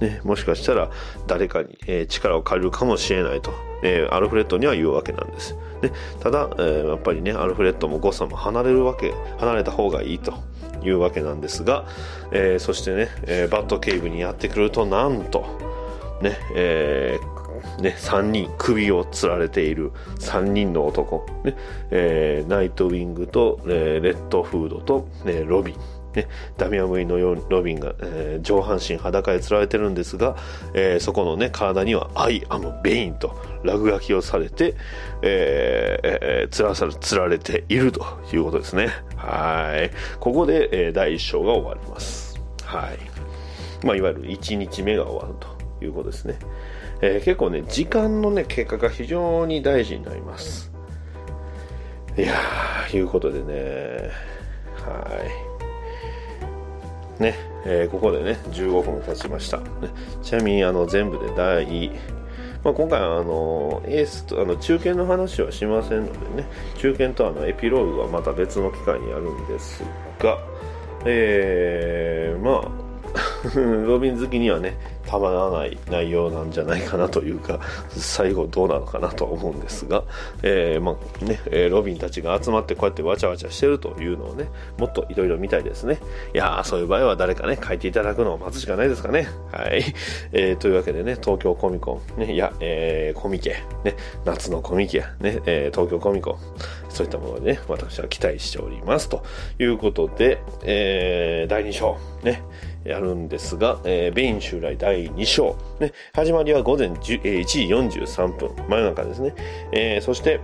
[0.00, 0.90] ね、もしかしたら
[1.26, 5.56] 誰かに、えー力を借りるかもしれないと、えーアルフレッドには言うわけなんです。
[5.82, 10.34] でただ、えーやっぱりね、アルフレッドもゴッサも離れるわけ、離れた方がいいと
[10.82, 11.86] いうわけなんですが、
[12.32, 15.44] えそしてね、えバットケイブにやってくると、なんと、
[16.22, 17.18] ね、え
[17.80, 21.56] ね、3人、首をつられている3人の男、ね
[21.90, 25.76] えーナイトウィングと、えーレッドフードと、ね、ロビン、
[26.14, 27.18] ね、ダミアン・ウェイの
[27.48, 30.36] ロビンが、えー上半身裸でつられてるんですが、
[30.74, 34.74] えーそこの、ね、体には「I am ベイン」と落書きをされて、
[35.22, 38.88] えーえつらさつられているということですね。
[39.16, 39.90] はい。
[40.18, 42.30] ここで、えー第1章が終わります。
[42.70, 46.38] はい、まあ、いわゆる1日目が終わるということですね、
[47.00, 50.70] えー結構ね時間のね結果が非常に大事になります
[52.16, 54.10] いやーいうことでね
[54.76, 55.06] は
[55.46, 55.49] い
[57.20, 57.34] ね、
[57.66, 59.64] えーここでね15分経ちました、ね、
[60.22, 61.92] ちなみにあの全部で第
[62.64, 69.82] まあ、今回はあのエースとあの中堅の話はしませんのでね中堅とあのエピローグはまた別の機会にやるんです
[70.18, 70.38] が、
[71.06, 72.89] えー、まあ
[73.86, 80.04] ロビン好きにはねたまらない内容なんじゃないかなというか最後どうなのかなとは思うんですが、
[80.42, 85.98] えーまあねロビンたちが集まってこうやってわちゃわちゃしてるというのをねもっといろいろ見たいですね。
[86.34, 89.28] いやーそういう場合は誰かね書いていただくのを待つしかないですかね。
[89.50, 89.82] はい、
[90.32, 96.36] えーというわけでね東京コミコン、ね、いや、えーコミケ、ね、夏のコミケ、ねえ東京コミコン。
[96.88, 99.08] そういったものでね私は期待しております。
[99.08, 99.22] と
[99.58, 101.96] いうことで、えー第2章。
[102.22, 102.42] ね。
[102.84, 107.62] やるんですが、えーベイン襲来第2章、ね、始まりは午前10、えー1時
[108.00, 109.34] 43分、真夜中ですね。
[109.72, 110.40] えーそして、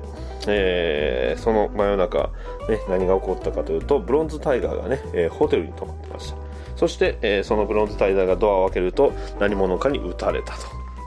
[0.47, 2.31] えーその真夜中、
[2.69, 6.37] ね、何が起こったかというと、ブロンズタイガーがね、えーホテルに泊まってました。
[6.77, 10.61] そして、えーそのブロンズタイガーがドアを開けると、何者かに撃たれたと。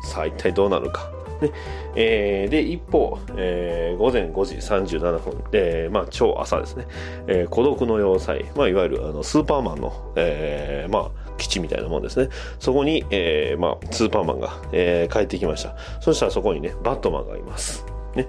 [0.08, 1.12] さあ、一体どうなるか。
[1.42, 1.52] ね。
[1.96, 4.56] えーで一方、えー午前5時
[4.98, 6.88] 37分、えーまあ、超朝ですね、
[7.28, 12.30] えー孤独の要塞、まあ、いわゆるあのスーパーマンの、えーまあ、基地みたいなもんですね。
[12.60, 15.76] そこに、えーまあ、スーパーマンが、えー帰ってきました。
[16.02, 18.28] そしたらそこにねバットマンがいます、ね、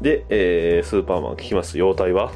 [0.00, 1.78] で、えースーパーマン聞きます。
[1.78, 2.32] 容体は、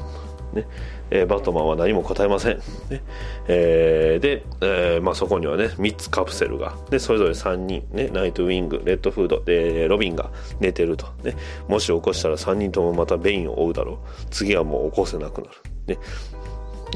[0.53, 0.67] ね。
[1.11, 2.59] えーバットマンは何も答えません、
[2.90, 3.03] ね。
[3.49, 6.77] えーで、えーまあ、そこにはね3つカプセルが。
[6.90, 11.37] でそれぞれ3人、ね、ナイトウィングレッドフードでロビンが寝てると、ね、
[11.69, 13.97] もし起こしたら3人ともまたベインを追うだろう。
[14.31, 15.55] 次はもう起こせなくなる、
[15.87, 15.99] ね。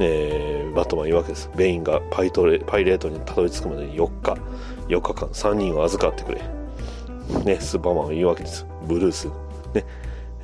[0.01, 1.51] えーバットマン言うわけです。
[1.57, 4.37] ベインがパイトレパイレートにたどり着くまでに4日。
[4.88, 5.29] 4日間。
[5.29, 6.40] 3人を預かってくれ。
[7.44, 8.66] ね、スーパーマンは言うわけです。
[8.87, 9.29] ブルース。
[9.75, 9.85] ね、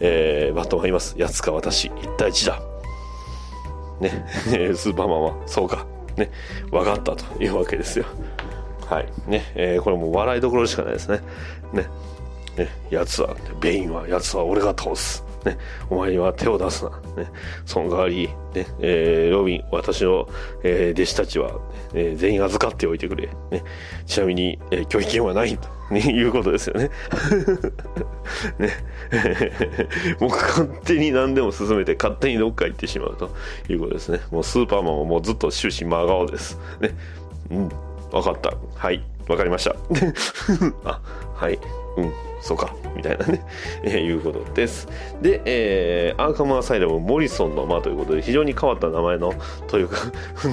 [0.01, 1.15] えーバットマン言います。
[1.19, 2.74] 奴か私、一対一だ。
[4.01, 4.25] ね、
[4.75, 5.87] スーパーマンは、そうか。
[6.17, 6.31] ね、
[6.71, 8.05] 分かったというわけですよ。
[8.87, 9.09] はい。
[9.27, 11.21] ね、えーこれも笑いどころしかないですね。
[11.73, 11.87] ね、
[12.57, 15.25] ね、奴は、ベインは、奴は俺が倒す。
[15.45, 15.59] ね、
[15.91, 16.91] お前には手を出すな。
[17.17, 17.31] ね、
[17.67, 20.29] その代わり、ね、えーロビン、私の、
[20.63, 21.59] えー弟子たちは、
[21.95, 23.29] えー全員預かっておいてくれ。
[23.51, 23.63] ね、
[24.07, 26.91] ちなみに、えー拒否権はないと、ね、ね いうことですよね。
[28.59, 28.71] ね、
[30.21, 33.31] もう勝手に何でも進めて勝手にどっか行ってしまうと
[33.69, 34.21] いうことですね。
[34.31, 36.59] もうスーパーマンはもうずっと終始真顔です。
[36.81, 36.91] ね、
[37.51, 37.69] うん、
[38.13, 38.53] わかった。
[38.75, 39.75] はい、わかりました。
[40.85, 41.01] あ、
[41.35, 41.59] はい、
[41.97, 43.43] うん、そうか、みたいなね、
[43.83, 44.89] えーいうことです。
[45.21, 49.35] で、えーアーカムアサイラムモリソンの間ということで、非常に変わった名前の、
[49.67, 49.97] というか、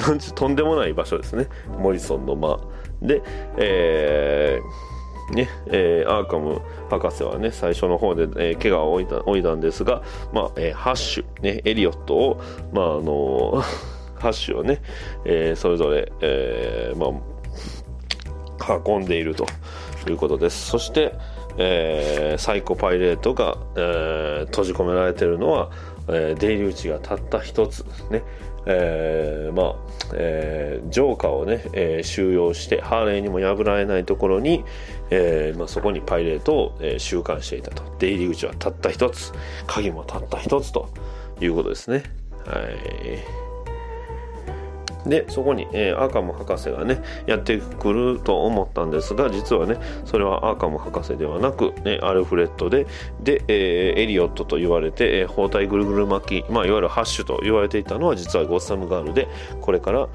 [0.07, 1.47] なんちとんでもない場所ですね。
[1.77, 2.59] モリソンの間。
[3.01, 3.21] で、
[3.57, 4.90] えー
[5.31, 10.01] ねえーアーカム博士はね最初の方で、えー怪我を負いた負いたんですが、
[10.33, 12.41] まあえーハッシュ、ね、エリオットを、
[12.73, 13.63] まああの
[14.19, 14.81] ハッシュをね、
[15.25, 17.19] えーそれぞれ、えーま
[18.67, 19.45] あ、運んでいると
[20.07, 20.67] いうことです。
[20.69, 21.13] そして、
[21.57, 25.71] えーサイコパイレートが、えー閉じ込められているのは、
[26.07, 28.23] えー出入り口がたった一つね
[28.67, 29.75] えーまあ
[30.13, 34.63] えージョーカーをね、えー収容してハーレーにも破られないところに、
[35.11, 37.83] えーまあ、そこにパイレートを、えー収監していたと。
[37.99, 39.33] 出入り口はたった一つ
[39.67, 40.89] 鍵もたった一つと
[41.39, 42.03] いうことですね。
[42.45, 43.41] はい。
[45.05, 52.85] でそこに、えーアーカム博士がねやってくると思ったんですが実はねそれはアーカム博士ではなく、ね、アルフレッドで
[53.23, 59.27] で、えーエリオットと言われて、えー包帯ぐるぐる巻き、まあ、いわゆるハッシュと言われていたのは実はゴッサムガールで
[59.61, 60.07] これから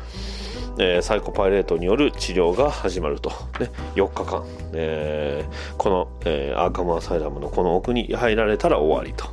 [0.79, 9.27] えーサイコパイレートによる治療が始まると、ね、4日間、えーこの、えーアーカムアサイラムのこの奥に入られたら終わりと。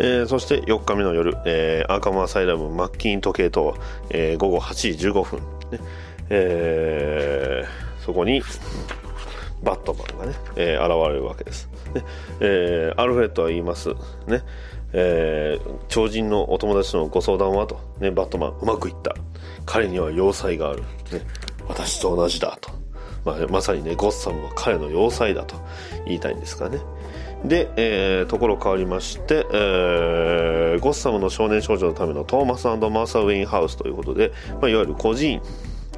[0.00, 3.76] えーそして4日目の夜、えーアーカムアサイラムマッキン時計と、
[4.10, 5.80] えー午後8時15分、ね
[6.30, 8.42] えーそこに
[9.62, 12.04] バットマンがね、えー現れるわけです、ね
[12.40, 13.90] えーアルフレッドは言います。
[14.26, 14.42] ね、
[14.92, 19.14] えー超人のお友達のご相談はと、ね、バットマンうまくいった。
[19.64, 20.86] 彼には要塞がある、ね、
[21.68, 22.70] 私と同じだと、
[23.24, 25.56] まあ、まさにねゴッサムは彼の要塞だと。
[26.06, 26.78] 言いたいんですかね。
[27.44, 35.42] で、えーところ変わりまして、えーゴッサムの少年少女のためのトーマスマーサー・ウェインハウスということで、まあ、いわゆる孤児院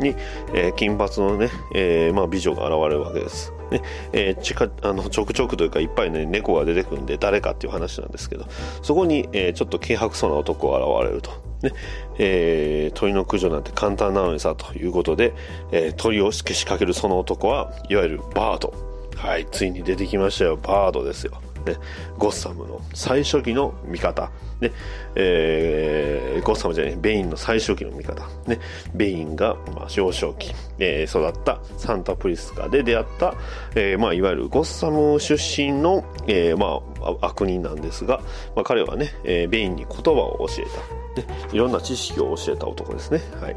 [0.00, 0.14] に、
[0.54, 3.52] えー金髪のね、えーまあ、美女が現れるわけです。
[3.70, 8.46] ねえーちかあのちょくちょくというかいっぱいね猫が出てくるんで誰かっていう話なんですけど
[8.82, 11.30] そこに、えーちょっと軽薄そうな男が現れると、
[11.62, 11.72] ね
[12.18, 15.32] えー鳥の駆除なんて簡単なのにさということで、
[15.72, 18.72] えー鳥をけしかけるその男はいわゆるバード。
[19.16, 20.56] はいついに出てきましたよ。
[20.56, 21.32] バードですよ。
[21.66, 21.76] ね、
[22.16, 24.30] ゴッサムの最初期の味方、
[24.60, 24.72] ね
[25.14, 28.58] えーゴッサムじゃないベインの最初期の味方、ね、
[28.94, 33.34] ベインが、まあ、幼少期、えー育ったサンタプリスカで出会った、
[33.74, 38.20] えーまあ、いわゆるゴッサム出身の、えーまあ、悪人なんですが、
[38.54, 40.62] まあ、彼はね、えーベインに言葉を教
[41.16, 43.56] えた、ね、いろんな知識を教えた男ですね,、はい、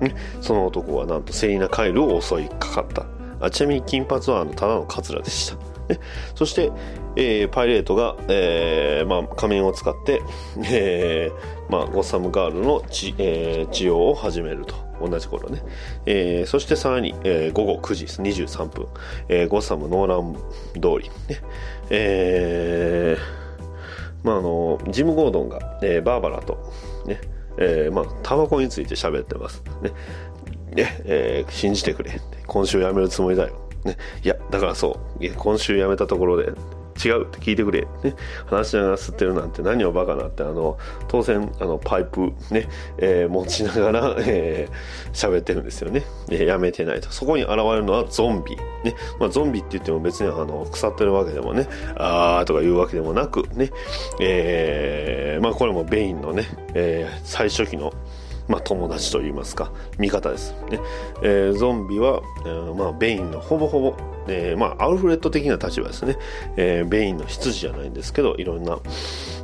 [0.00, 3.06] ねその男はなんとセリナ・カイルを襲いかかった。
[3.40, 5.56] あちなみに金髪はあのただのカツラでした。
[5.92, 6.00] ね、
[6.34, 6.70] そして、
[7.16, 10.22] えーパイレートが、えーまあ、仮面を使って、
[10.70, 14.84] えーまあ、ゴッサムガールの治,、えー治療を始めると。
[15.00, 15.60] 同じ頃ね、
[16.06, 18.86] えーそしてさらに、えー午後9時23分、
[19.28, 20.34] えーゴッサムノーラン
[20.74, 21.40] 通り、ね。
[21.90, 26.72] えーまあ、あのジム・ゴードンが、えーバーバラと、
[27.06, 27.20] ね
[27.58, 29.90] えーまあ、タバコについて喋ってます、ね。
[30.72, 32.20] ねえー信じてくれ。
[32.46, 35.28] 今週辞めるつもりだよ、ね、いやだからそう。
[35.36, 36.52] 今週辞めたところで。
[37.02, 38.14] 違うって聞いてくれ、ね、
[38.46, 40.78] 話しながら吸ってるなんて何をバカなってあの
[41.08, 42.68] 当然あのパイプね、
[42.98, 47.10] えー持ちながら えー喋、ってるんですよね、えーやめてないと。
[47.10, 48.94] そこに現れるのはゾンビ、ね。
[49.18, 53.70] まあ、ゾンビって言っても別にあの腐ってるわけでもねあーとか言うわけでもなくね、
[54.20, 57.92] えーまあ、これもベインのね、えー最初期の
[58.48, 60.80] まあ、友達といいますか味方です、ね。
[61.22, 63.96] えーゾンビは、えーまあ、ベインのほぼほぼ、
[64.28, 66.16] えーまあ、アルフレッド的な立場ですね、
[66.56, 68.78] えーベインの執事じゃないんですけどいろんな、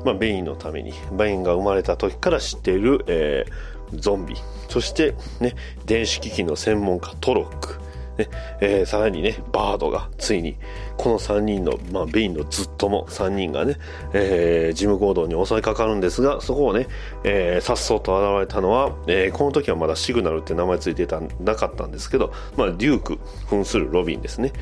[0.05, 4.37] まあ、ベインのためにベインが生まれた時から知っている、えーゾンビ。
[4.69, 7.81] そして、ね、電子機器の専門家トログ。
[8.19, 8.29] ね
[8.61, 10.57] えーさらにねバードがついに
[11.01, 13.79] この3人の、まあ、ベインのずっとも3人がね、
[14.13, 16.89] えージム・ゴードンに襲いかかるんですがそこをね
[17.25, 24.53] えーさっそうと現れたのは、えーこの時はまだシグナルって名前ついてたなかったんですけど、まあ、デューク扮するロビンですね、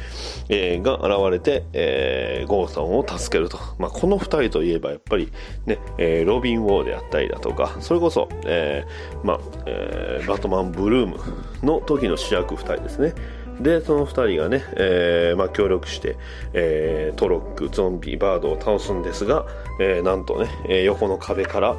[0.48, 5.32] えーが現れて、えーゴーさんを助けると、まあ、この2人といえばやっぱり
[5.66, 11.18] ね、えーロビン・ウォーであったりだとかそれこそ、えーまあえーバットマン・ブルーム
[11.64, 13.14] の時の主役2人ですね。
[13.60, 16.16] でその2人がね、えーまあ、協力して、
[16.52, 19.46] えートロックゾンビバードを倒すんですが、
[19.80, 21.76] えーなんとね、横の壁から、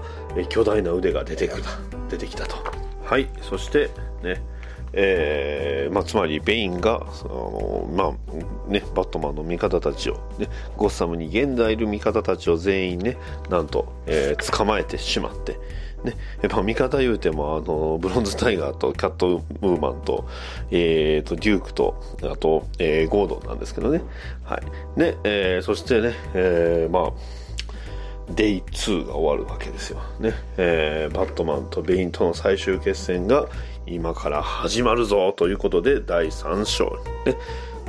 [0.49, 1.63] 巨大な腕が出てくる
[2.09, 2.55] 出てきたと。
[3.03, 3.89] はいそして
[4.21, 4.41] ね
[4.91, 13.17] えーまあ、つまりベインがその、まあね、バットマンの味方たちを、ね、ゴッサムに現在いる味方たちを全員ね
[13.49, 15.59] なんと、えー捕まえてしまって、
[16.04, 20.28] ね、やっぱ味方言うてもあのブロンズタイガーとキャットムーマンと,、
[20.72, 24.02] えー、とデュークとあと、えーゴードンなんですけどね、
[24.43, 25.00] はい。
[25.00, 27.12] でえーそしてね、えーまあ
[28.36, 30.00] デイ2が終わるわけですよ。
[30.20, 33.47] ね、えーバットマンとベインとの最終決戦が
[33.88, 37.36] 今から始まるぞということで第3章で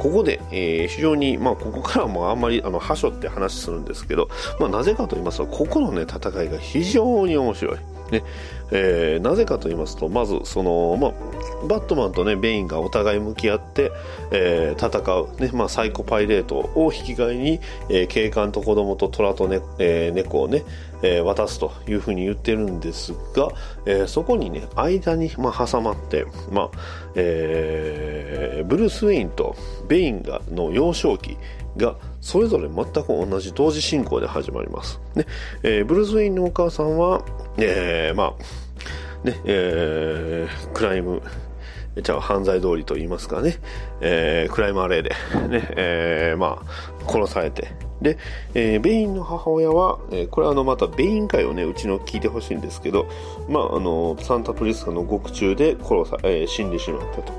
[0.00, 4.28] ここで、えー非常に、まあ、ここからもあんまりあの覇所って話するんですけど、
[4.58, 7.78] まあ、なぜかと言いますとここのね戦いが非常に面白い。
[8.10, 8.24] ね。
[8.72, 13.92] えーなぜかと言いますとまずその、まあ、バットマンと、ね、ベインがお互い向き合って、
[14.32, 15.50] えー戦う、ね。
[15.52, 20.64] まあ、サイコパイレートを引き換えに、えー警官と子供と虎と、ねえー猫を、ね
[21.02, 23.48] えー渡すというふうに言ってるんですが、
[23.86, 26.70] えーそこに、ね、間に、まあ、挟まって、まあ
[27.14, 29.56] えーブルース・ウェインと
[29.88, 31.36] ベインがの幼少期
[31.76, 35.26] がそれぞれ全く同じ同時進行で始まります、ね
[35.62, 37.24] えーブルース・ウェインのお母さんは、
[37.58, 38.70] えーまあ
[39.24, 41.22] ね、えー、クライム、
[41.96, 43.58] じゃあ犯罪通りと言いますかね、
[44.00, 45.10] えー、クライムアレーで、
[45.48, 48.16] ね、えー、まあ、殺されて、で、
[48.54, 53.06] えー、ベインの母親は、えー、これはあの、またベイン会をね、うちの聞いてほしいんですけど、
[53.48, 57.32] まあ、あの、サンタプリスカの獄中で殺さ、えー、死んでしまったと。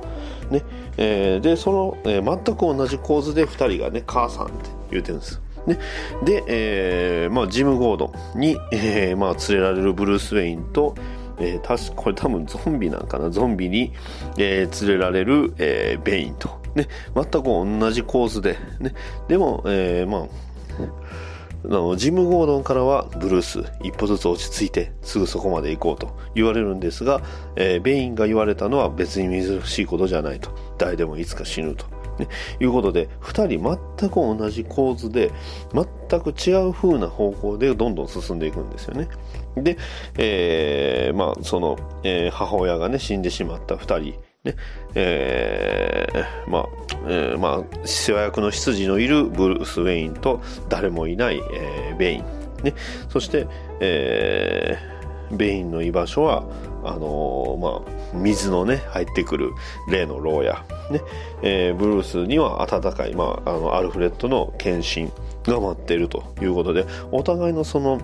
[0.51, 0.63] ね、
[0.97, 5.41] えー、で、その、えー、全く同じ構図で二人がね、母さんって言うてるんです。
[5.65, 5.79] ね、
[6.23, 10.95] で、えー、まあ、ジム・ゴードンに、えー、まあ、連れられるブルース・ウェインと、
[11.41, 13.91] えー、確これ多分ゾンビなんかな、ゾンビに、
[14.37, 18.93] えー、連れられる、えー、ベインと、ね、全く同じ構図で、ね、
[19.27, 20.27] でも、えー、まあ、
[21.95, 27.21] ジム・ゴードンからはブルース一歩ずつ落ち着いてすぐそこまで行こうと言われるんですが、
[27.55, 30.49] えー、ベインが言われたのは別に珍しいことじゃないと。
[30.77, 31.85] 誰でもいつか死ぬと、
[32.17, 32.27] ね、
[32.59, 35.31] いうことで2人全く同じ構図で
[35.73, 39.07] 全く違う風な方向でどんどん進んでいくんですよね。
[39.55, 39.77] で、
[40.17, 44.55] えー、まあその、えー、母親がね死んでしまった2人ね
[44.95, 46.65] えー、まあ、
[47.07, 52.23] えー、まあ、世話役の執事のいるブルース・ウェインと誰もいない、えー、ベイン。
[52.63, 52.73] ね、
[53.09, 53.47] そして、
[53.79, 56.43] えー、ベインの居場所は、
[56.83, 59.51] あのー、まあ、水のね、入ってくる
[59.89, 60.65] 例の牢屋。
[60.89, 61.01] ね、
[61.43, 65.11] えー、ブルースには温かい、まあ、あの、アルフレッドの献身
[65.43, 68.01] が待っているということで、お互いのその、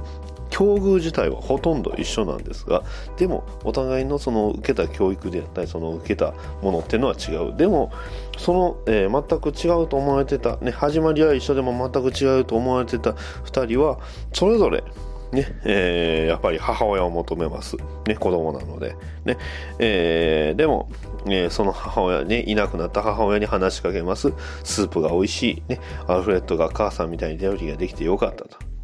[0.49, 2.83] 境遇自体はほとんど一緒なんですが
[3.17, 7.55] でもお互いのその受けた教育であったりその受けたものっていうのは違う。
[7.55, 7.91] でも
[8.37, 13.99] その、えー、全く違うと思われてた、ね、始まりは一緒でも全く違うと思われてた2人は
[14.33, 14.83] それぞれ
[15.31, 17.75] ねえー、やっぱり母親を求めます、
[18.05, 18.95] ね、子供なので、
[19.25, 19.37] ね
[19.77, 20.89] えー、でも、
[21.25, 24.33] えー、その母親ねいなくなった母親に話しかけます。
[24.63, 28.76] スープが美味しい、ね、アルフレッドが母さんみたいに料理ができてよかったと。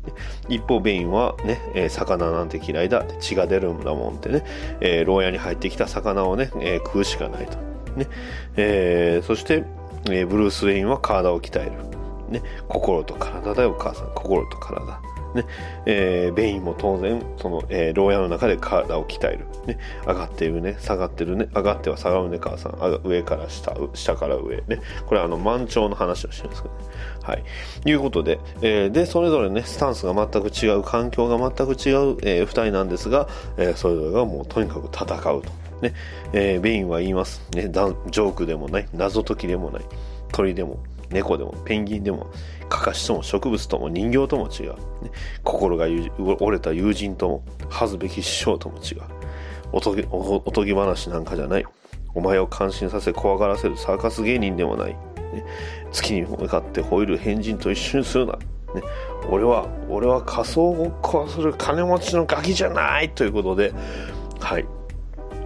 [0.49, 4.43] 一方ベインはね、えー、魚なんて嫌いだ血が出るんだもんってね、
[4.81, 7.57] えー、牢屋に入ってきた魚をね、えー、食うしかないと。
[7.95, 8.07] ね
[8.55, 9.63] えー、そして、
[10.09, 11.71] えー、ブルース・ウェインは体を鍛える。
[12.29, 14.13] ね、心と体だよ、母さん。
[14.15, 15.01] 心と体。
[15.33, 15.45] ね、
[15.85, 19.45] えー、ベインも当然、その、えー、牢屋の中で体を鍛える。
[19.65, 23.01] ね、上がっているね、下がってるね、上がっては下がるね、母さん。
[23.03, 24.57] 上から下、下から上。
[24.67, 26.81] ね、これはあの、満潮の話をしてるんですけどね。
[27.23, 27.43] はい。
[27.85, 33.27] いうことで、えー、で、それぞれね、スタンスが全く違う、環境が全く違う、えー、二人なんですが、
[33.57, 35.63] えー、それぞれがもうとにかく戦うと。
[35.81, 35.93] ね、
[36.31, 37.41] えー、ベインは言います。
[37.53, 39.83] ね、ジョークでもない、謎解きでもない、
[40.31, 40.79] 鳥でも、
[41.09, 42.27] 猫でも、ペンギンでも、
[42.69, 44.75] かかしとも植物とも人形とも違う。
[45.03, 45.11] ね、
[45.43, 49.01] 心が折れた友人とも、恥ずべき師匠とも違う。
[49.71, 51.65] おとぎ、おとぎ話なんかじゃない。
[52.15, 54.91] お前を感心させ怖がらせるサーカス芸人でもない。
[55.33, 55.43] ね、
[55.91, 58.33] 月に向かって吠える変人と一緒にするな。
[58.33, 58.39] ね、
[59.29, 63.73] 俺は、俺は仮想ごっこをする金持ちのガキじゃないということで、
[64.39, 64.65] はい。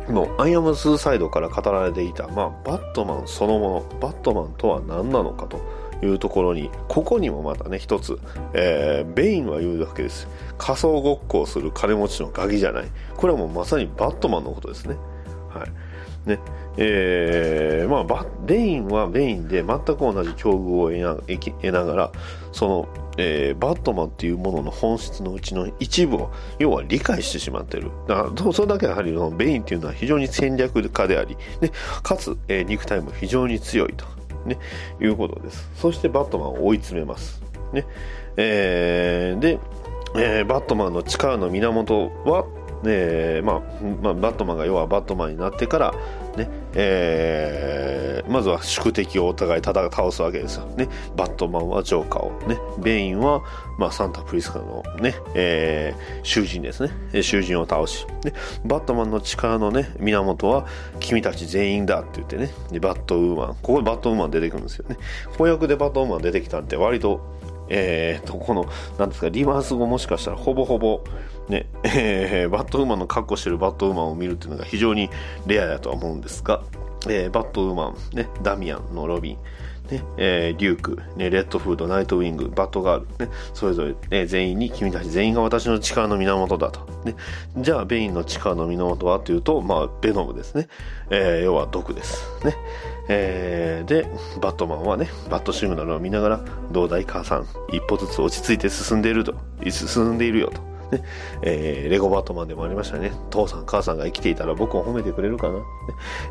[0.09, 5.59] もう、 I Am Suicide から語られていた、まあ、バットマンそのもの、バットマンとは何なのかと
[6.03, 8.19] いうところに、ここにもまたね、一つ、
[8.53, 10.27] えー、ベインは言うわけです。
[10.57, 12.85] 仮装ごっこをする金持ちのガキじゃない。
[13.15, 14.95] これはもうまさにバットマンのことですね。
[15.49, 16.29] はい。
[16.29, 16.39] ね、
[16.77, 22.11] えー、まあ、バベインはベインで全く同じ境遇を得な得ながら、
[22.51, 22.87] その、
[23.17, 27.89] えー、バットマンっていうものの本質のうちの一部を、要は理解してしまってる。
[28.07, 31.71] だからそれだけやはりベインっていうのは非常に戦略家であり、ね、
[32.03, 34.05] かつ、えー、肉体も非常に強いと、
[34.47, 34.57] ね、
[35.01, 35.69] いうことです。
[35.75, 37.41] そしてバットマンを追い詰めます。
[37.73, 37.85] ね、
[38.37, 39.59] えー、で、
[40.15, 42.45] えー、バットマンの力の源は、
[42.85, 43.61] えーまあ
[44.01, 45.93] まあ、バットマンが要はバットマンになってから、
[46.37, 46.49] ね。
[46.73, 53.41] えー、まずは宿敵をお互いただ倒すわけですよ、ね、バットマンはジョーカーを、ね、ベインは、
[53.77, 55.15] まあ、サンタ・プリスカの、ね。
[55.33, 57.23] えー、囚人ですね。
[57.23, 58.33] 囚人を倒し、ね、
[58.63, 60.65] バットマンの力の、ね、源は
[60.99, 62.51] 君たち全員だって言ってね。
[62.79, 63.47] バットウーマン。
[63.61, 64.97] ここでバットウーマン出てくるんですよね。
[65.31, 67.36] 翻訳でバットウーマン出てきたんで割と
[67.69, 68.65] えー、と、この、
[68.97, 71.01] なんですか、リバース語もしかしたらほぼほぼ、
[71.49, 75.09] ね、えー、バットウーマンの格好してるバットウーマンを見るっていうのが非常に
[75.45, 76.61] レアだとは思うんですが、
[77.07, 79.37] えー、バットウーマン、ね、ダミアンのロビン、
[79.91, 86.85] ねえー、リューク、ね、レッドフード、ナイトウィング、バットガール、ね、それぞれ、ね、全員に君たち全員が私の力の源だと。
[87.05, 87.15] ね、
[87.57, 90.67] じゃあ、ベインの力の源はというと、まあ、ベノムですね。
[91.09, 92.25] えー、要は毒です。
[92.43, 92.55] ね。
[93.09, 94.07] えー、で、
[94.41, 96.41] バットマンはね、バットシグナルを見ながら、
[96.71, 99.35] どうだい母さん、一歩ずつ落ち着いて進んでいると、
[99.69, 100.61] 進んでいるよと。
[100.91, 101.03] ね
[101.41, 103.11] えーレゴバットマンでもありましたね。
[103.29, 105.55] 父さん母さんが生きていたら僕を褒めてくれるかな。
[105.55, 105.61] ね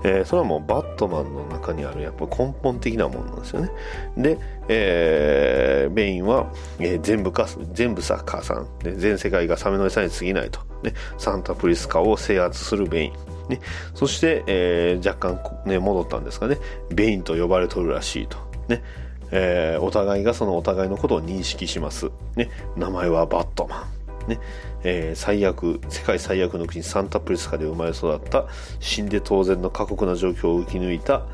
[0.05, 3.70] えーそれはもうバットマンの中にあるやっぱ根本的なものなんですよね。
[4.16, 10.61] で、えーベインは、えー全部か、全部さ、母さん、ね、全世界がサメの餌に過ぎないと。
[10.83, 13.12] ね、サンタプリスカを制圧するベイン。
[13.49, 13.61] ね、
[13.94, 16.59] そして、えー若干、ね、戻ったんですかね、
[16.90, 18.38] ベインと呼ばれとるらしいと。
[18.68, 18.82] ね、
[19.30, 22.11] えーお互いがそのお互いのことを認識します。
[22.34, 23.88] ね、名前はバットマ
[24.26, 24.30] ン。
[24.30, 24.40] ね、
[24.82, 28.47] えー最悪、世界最悪の国サンタプリスカで生まれ育った、
[28.80, 31.26] 死んで当然の過酷な状況を生き抜いた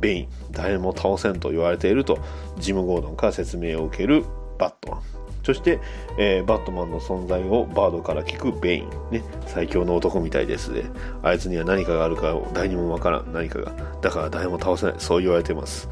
[0.00, 2.18] ベイン、誰も倒せんと言われていると、
[2.58, 4.24] ジム・ゴードンから説明を受ける
[4.58, 5.17] バットマン。
[5.48, 5.80] そして、
[6.18, 8.90] えーバットマンの存在をバードから聞くベイン。
[9.10, 10.84] ね、最強の男みたいですで、
[11.22, 13.72] あいつには何かがあるか誰にもわからん、何かが。
[14.02, 14.94] だから誰も倒せない。
[14.98, 15.88] そう言われてます。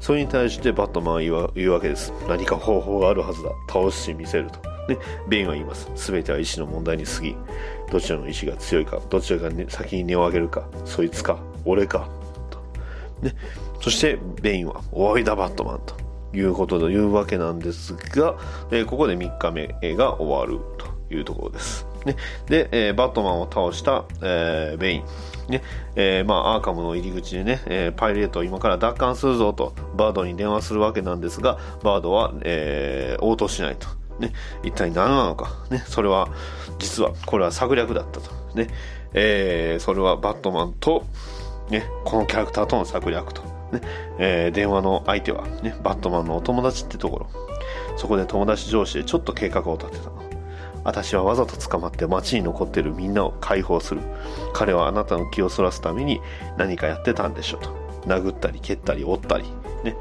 [0.00, 2.14] それに対してバットマンは言うわ言うわけです。
[2.30, 3.50] 何か方法があるはずだ。
[3.68, 4.58] 倒してみせると。
[4.88, 4.96] ね、
[5.28, 5.90] ベインは言います。
[5.96, 7.36] すべては意志の問題に過ぎ。
[7.92, 11.36] どちらの意志が強いか、どちらが、ね、先に根を上げるか、そいつか、
[11.66, 12.08] 俺か、
[12.48, 12.58] と。
[13.20, 13.34] ね、
[13.82, 16.03] そしてベインは、おいだバットマンと
[16.34, 18.36] いうことというわけなんですが、
[18.70, 21.86] えーここで3日目が終わるというところです。
[22.04, 22.16] ね、
[22.46, 25.04] で、えーバットマンを倒した、えーベイン。
[25.48, 25.62] ね。
[25.96, 33.88] えーまあ、アーカムの入り口でね、えーパイレートを今から奪還するぞとバードに電話するわけなんですが、バードは、えー応答しないと。
[34.18, 34.32] ね、
[34.62, 36.28] 一体何なのか、ね、それは
[36.78, 38.68] 実はこれは策略だったと、ね。
[39.12, 41.04] えーそれはバットマンと、
[41.70, 43.42] ね、このキャラクターとの策略と、
[43.74, 43.80] ね。
[44.18, 47.26] えー電話の相手は、ね、バットマンのお友達ってところ。
[47.96, 50.10] そこで友達上司でちょっと計画を立てた。
[50.10, 50.24] の
[50.84, 54.02] 私はわざと捕まって街に残ってるみんなを解放する。
[54.52, 56.20] 彼はあなたの気をそらすために
[56.58, 57.70] 何かやってたんでしょと。
[58.06, 59.44] 殴ったり蹴ったり折ったり。
[59.82, 59.96] ね。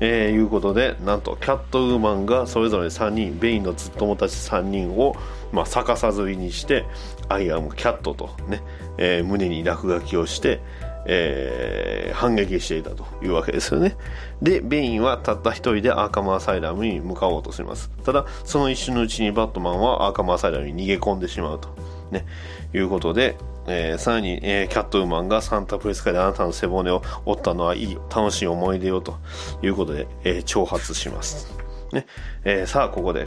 [0.00, 5.16] えーいうことでなんとキャットウーマンがそれぞれ3人ベインのずっともたち3人を、
[5.52, 6.84] まあ、逆さずりにして
[7.30, 8.62] 「アイアムキャット」とね、
[8.98, 10.60] えー胸に落書きをして、
[11.06, 13.94] えー反撃していたというわけですよね。
[14.40, 17.90] でベインはたった一人でアーカムアサイラムに向かおうとします。
[18.04, 21.68] ただその一瞬のうちにバットマンはアーカムアサイラムに逃げ込んでしまうと。
[22.10, 22.24] ね、
[22.72, 23.36] いうことで、
[23.66, 29.18] えーさらに、えーキャットウーマンがサンタプレスカであなたの背骨を折ったのはいい楽しい思い出よと。
[29.62, 31.65] いうことで、えー挑発します。
[31.92, 32.06] ね。
[32.44, 33.26] えーさあここで、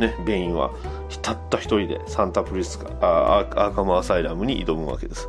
[0.00, 0.70] ね、ベインは
[1.22, 5.28] たった一人でサンタプリスカあアーカムアサイラムに挑むわけです。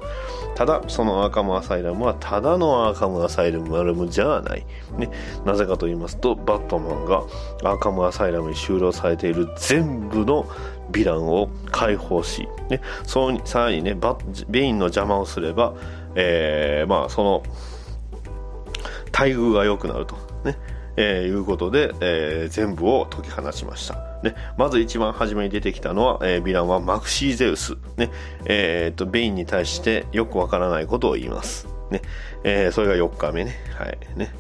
[0.56, 4.66] ただそのアーカムアサイラムはただのアーカムアサイラムじゃない、
[4.98, 5.10] ね、
[5.46, 7.24] なぜかと言いますとバットマンが
[7.64, 10.44] アーカムアサイラムに収容されている全部の
[10.92, 14.18] ヴィランを解放し、ね、そうにさらにねバ
[14.50, 15.74] ベインの邪魔をすれば、
[16.16, 17.44] えーまあその
[19.12, 20.16] 待遇が良くなると、
[20.46, 20.58] ね。
[20.98, 28.10] えーいうことで、えー全部を解き放ちました、ね、まず一番初めに出てきたのは、えーヴィランはマキシーゼウス、ね。
[28.46, 32.02] えーとベインに対してよくわからないことを言います、ね。
[32.44, 33.98] えーそれが4日目ね,、はい。
[34.16, 34.34] ね。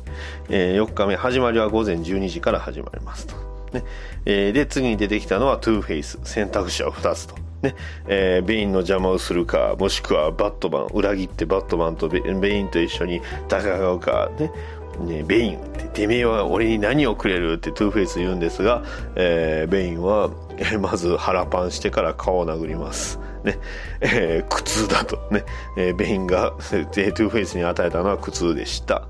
[0.49, 3.35] えー4日目始まりは午前12時から始まりますと、
[3.73, 3.83] ね。
[4.25, 6.19] えーで次に出てきたのはトゥーフェイス。
[6.23, 7.35] 選択肢は2つと。
[7.61, 7.75] ね。
[8.07, 14.29] えーベインの邪魔をするかもしくはバットマン裏切ってバットマンとベベインと一緒に戦うか。
[14.39, 14.51] ね。
[14.99, 18.83] ね、ベインって、てめえは俺に何をくれるってトゥーフェイス言うんですが、
[19.15, 20.29] えーベインは、
[20.79, 23.19] まず腹パンしてから顔を殴ります。
[23.43, 23.57] ね、
[24.01, 25.43] えー苦痛だとね、
[25.77, 29.03] えーベインが、えートゥーフェイスに与えたのは苦痛でした。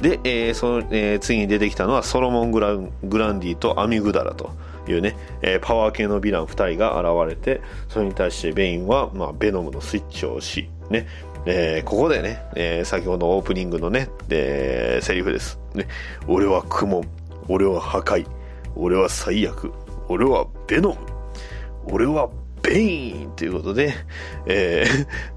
[0.00, 4.50] で、えーその、えー次に出てきたのはソロモングラングランディとアミグダラと。
[4.92, 11.06] いうね、えーパワー系のヴィラン2人が現れて、それに対してベインは、まあ、ベノムのスイッチを押し、ね、
[11.46, 15.58] えーここでね、えー先ほどオープニングのね、えーセリフです。
[15.74, 15.86] ね、
[16.26, 17.08] 俺はクモン、
[17.48, 18.26] 俺は破壊、
[18.76, 19.72] 俺は最悪、
[20.08, 20.96] 俺はベノム、
[21.92, 22.28] 俺は
[22.62, 23.94] ベインということで、
[24.46, 24.84] え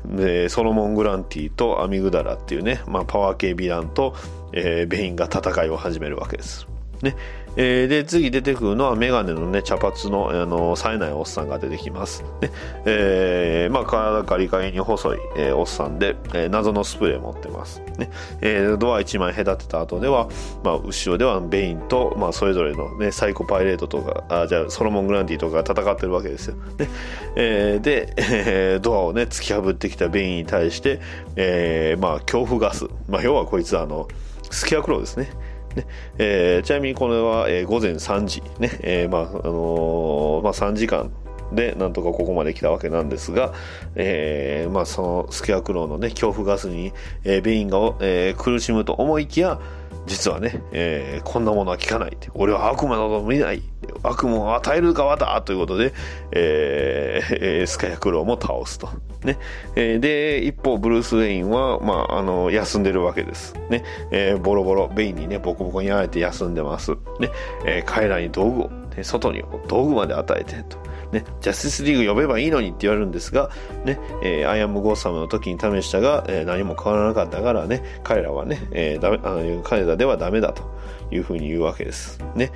[0.08, 4.16] ー ソロモン・グランティとアミグダラっていうね、まあ、パワー系ヴィランと、
[4.54, 6.68] えーベインが戦いを始めるわけです。
[7.02, 7.16] ね
[7.56, 12.52] えーで次出てくるのはメガネのね茶髪のあの冴えないおっさんが出てきます、ね
[12.86, 18.10] えーまあ、体ガリガリに細い、えーおっさんで、えー謎のスプレー持ってます、ね
[18.42, 20.30] えードア1枚隔てた後では、
[20.64, 26.90] まあ、後ろではベインと、まあ、それぞれの、ね、サイコパイレートとかあじゃあソロモン・グランディとかが戦ってるわけですよ、ね
[27.36, 31.02] えーで、えードアをね突き破ってきたベインに対して、
[31.36, 34.08] えーまあ、恐怖ガス、まあ、要はこいつあの
[34.50, 35.32] スキャクローですね。
[35.76, 35.86] ね。
[36.18, 38.72] えーちなみにこれは、えー午前3時、ね。
[38.82, 41.12] えーまああのーまあ、3時間
[41.52, 43.54] でなんとかここまで来たわけなんですが、
[43.96, 46.94] えーまあ、そのスケアクローの、ね、恐怖ガスに、
[47.24, 49.60] えーベインが、えー苦しむと思いきや
[50.08, 52.30] 実はね、えーこんなものは聞かないって。
[52.34, 53.62] 俺は悪魔など見ない。
[54.04, 55.94] 悪夢を与える側だということで、
[56.32, 58.90] えースカヤクローも倒すと。
[59.24, 59.38] ね。
[59.76, 63.54] えーで、一方、ブルース・ウェインは、まあ、あの、休んでるわけです。
[63.70, 63.84] ね。
[64.12, 66.92] えーボロボロ、ベインにね、ボコボコにやられて休んでます。
[67.20, 67.30] ね。
[67.66, 70.78] えー彼らに道具を、ね、外に道具まで与えて、と。
[71.12, 73.50] ね、ジャスティスリーグ呼べばいいのにって言われるんですが、
[73.86, 80.64] ね、えー I Am Gotham の時に試したが、えー何も変わらなかったからね、彼らはね、えーダメあの彼らではダメだと
[81.12, 82.20] いうふうに言うわけです。
[82.36, 82.52] ね。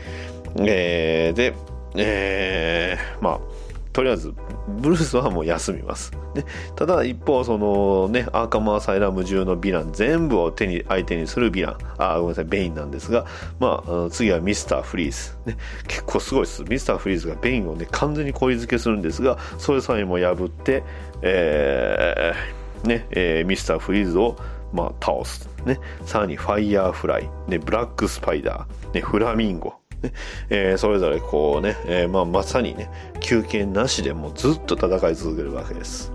[0.60, 1.53] えーで、
[1.97, 3.39] えーまあ、
[3.96, 4.34] とりあえず、
[4.68, 6.12] ブルースはもう休みます。
[6.34, 6.43] ね、
[6.76, 13.26] ただ一方、そのね、アーカムアサイラム中のヴィラン、全部を手に、相手にするヴィラン、あ、ごめんなさい、ベインなんですが、
[13.58, 15.12] まあ、次はミスターフリー
[15.46, 15.50] ズ。
[15.50, 16.64] ね、結構すごいです。
[16.64, 20.84] ミスターフリーズがベインをね、完全に氷漬けするんですが、それさえも破って、
[21.22, 24.36] えーね、えーミスターフリーズを、
[24.74, 25.50] まあ、倒す。
[25.66, 29.74] ね、さらにファイヤーフライ、ね、ブラックスパイダー、ね、フラミンゴ、
[30.06, 30.14] ね
[30.49, 32.89] えーそれぞれこうね、えーまあ、まさにね、
[33.20, 36.12] 休憩なしでもうずっと戦い続けるわけです。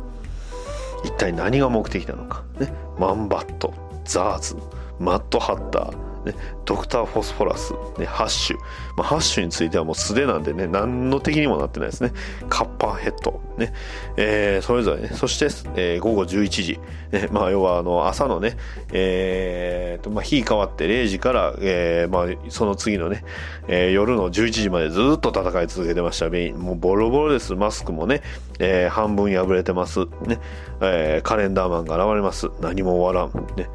[1.04, 2.42] 一体何が目的なのか。
[2.58, 3.72] ね、マンバット、
[4.04, 4.56] ザーズ、
[4.98, 8.56] マットハッター、ね、ドクター・フォスフォラス、ね、ハッシュ。
[8.96, 12.12] まあ、ハッシュについてはもう素手なんでね、何の敵にもなってないですね。
[12.48, 13.72] カッパーヘッド、ね、
[14.16, 15.46] えーそれぞれね、そして、
[15.76, 16.80] えー午後11時、
[17.12, 18.56] ね、まあ、要はあの、朝のね、
[18.92, 23.24] えーと、まあ、日変わって0時から、えーまあ、その次のね、
[23.68, 26.30] えー夜の11時までずっと戦い続けてました。
[26.30, 27.54] もうボロボロです。
[27.54, 28.22] マスクもね、
[28.58, 30.00] えー半分破れてます。
[30.26, 30.38] ね、
[30.80, 32.48] えーカレンダーマンが現れます。
[32.60, 33.46] 何も終わらん。
[33.56, 33.68] ね、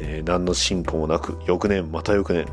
[0.00, 2.46] えー何の進歩もなく、翌年、また翌年、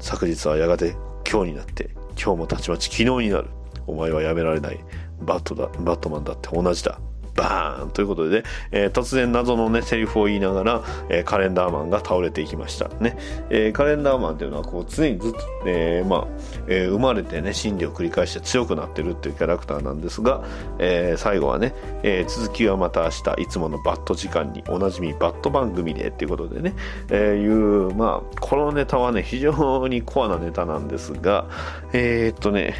[0.00, 0.96] 昨日はやがて
[1.30, 1.90] 今日になって、
[2.22, 3.48] 今日もたちまち昨日になる。
[3.86, 4.78] お前はやめられない。
[5.20, 6.98] バットだ、バットマンだって同じだ。
[7.34, 12.88] バーンということでね、えー突然謎のね、セリフを言いながら、えーカレンダーマンが倒れていきました。
[13.00, 13.16] ね。
[13.50, 16.26] えーカレンダーマンっていうのは、こう、常にずっと、えまあ、
[16.68, 20.44] えー生まれてね、心理を繰り返して強くなってるっていうキャラクターなんですが、
[20.78, 26.74] えー最後はね、えー続きはまた明日、いつものバット時間におなじみバット番組でっていうことでね、
[27.10, 31.46] えいう、まあ、このネタはね、非常にコアなネタなんですが、
[31.92, 32.74] えっとね、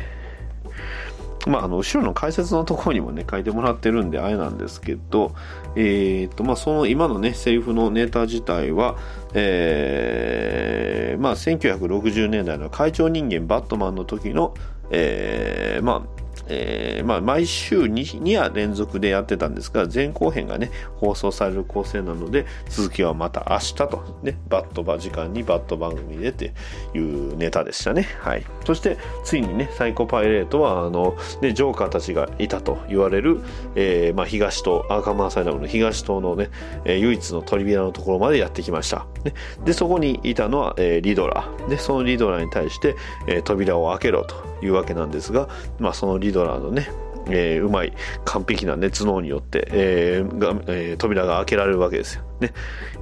[1.46, 5.34] まあ、あの後ろの解説のところにもね書いてもらってるんであれなんですけど、
[5.76, 8.96] えーとまあ、その今のねセリフのネタ自体は、
[9.34, 14.54] えーまあ、1960年代の会長人間バットマンの時の、
[14.90, 16.21] えーまあ
[16.52, 26.52] えーまあ、毎週 2, 2夜連続でやってたんですが前後編がね放送される構成なので続きはまた明日と、ね、バットバ時間にバット番組でって
[26.94, 33.40] いうネタでしたね、はい、そしてついにねサイコパイレートはあの、ジョーカーたちがいたと言われる、
[33.74, 36.50] えーまあ、東島アーカムアサイラムの東島のね、
[36.84, 39.34] えー唯一のトリビアのところまでやってきました、ね、
[39.64, 42.94] でそこにいたのは、えーリドラでそのリドラに対して、
[43.26, 44.51] えー扉を開けろと。
[44.62, 45.48] いうわけなんですが、
[45.78, 46.88] まあ、そのリドラーのね
[47.28, 47.92] えーうまい
[48.24, 52.52] 完璧な、ね、頭脳によって、えーがえー扉が開けられるわけですよ、ね。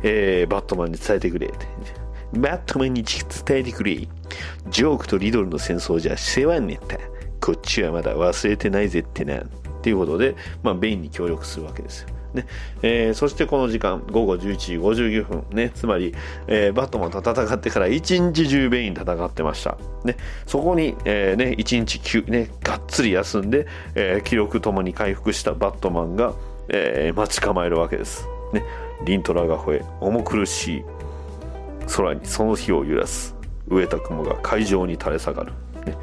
[0.03, 1.67] えーバットマンに伝えてくれって。
[2.39, 3.97] バットマンに伝えてくれ。
[4.69, 6.99] ジョークとリドルの戦争じゃ世話になった。
[7.41, 9.39] こっちはまだ忘れてないぜってな。
[9.39, 9.43] っ
[9.83, 12.09] ていうことで、まあ、ベインに協力するわけですよ。
[12.35, 12.47] ね。
[12.83, 16.15] えーそしてこの時間午後11時59分、ね、つまり、
[16.47, 20.17] えーバットマンと戦ってから一日中ベイン戦ってました、ね、
[20.47, 26.35] そこに、えーね、一日休ね、がっつり休んで、えー記録ともに回復したバットマンが、
[26.69, 28.63] えー待ち構えるわけです、ね、
[29.05, 30.85] リントラが吠え重苦しい。
[31.87, 33.35] 空にその日を揺らす。
[33.69, 35.53] 飢えた雲が海上に垂れ下がる、
[35.87, 35.97] ね、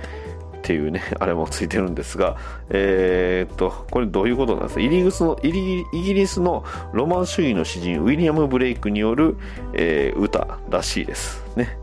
[0.68, 2.36] っていうね あれもついてるんですが
[2.70, 4.82] えーっとこれどういうことなんですか？
[4.82, 9.38] イギリスのイギリスのロマン主義の詩人ウィリアム・ブレイクによる、
[9.74, 11.41] えー歌らしいです。
[11.55, 11.78] ね。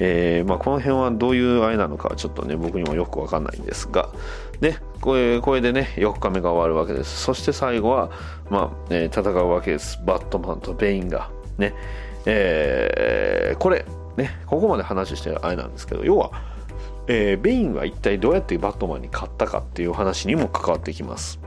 [0.00, 4.08] えーまあ、この辺はどういうあれなのかちょっとね僕にもよくわかんないんですが。
[4.60, 7.22] でこれこれでね4日目が終わるわけです。
[7.22, 8.10] そして最後は、
[8.50, 10.00] まあえー戦うわけです。
[10.04, 11.30] バットマンとベインが。
[11.58, 11.72] ね。
[12.26, 13.84] えーこれ
[14.16, 14.30] ね。
[14.46, 16.32] ここまで話してるあれなんですけど要は、
[17.06, 21.38] えーベインは一体どうやってバットマンに勝ったかっていう話にも関わってきます。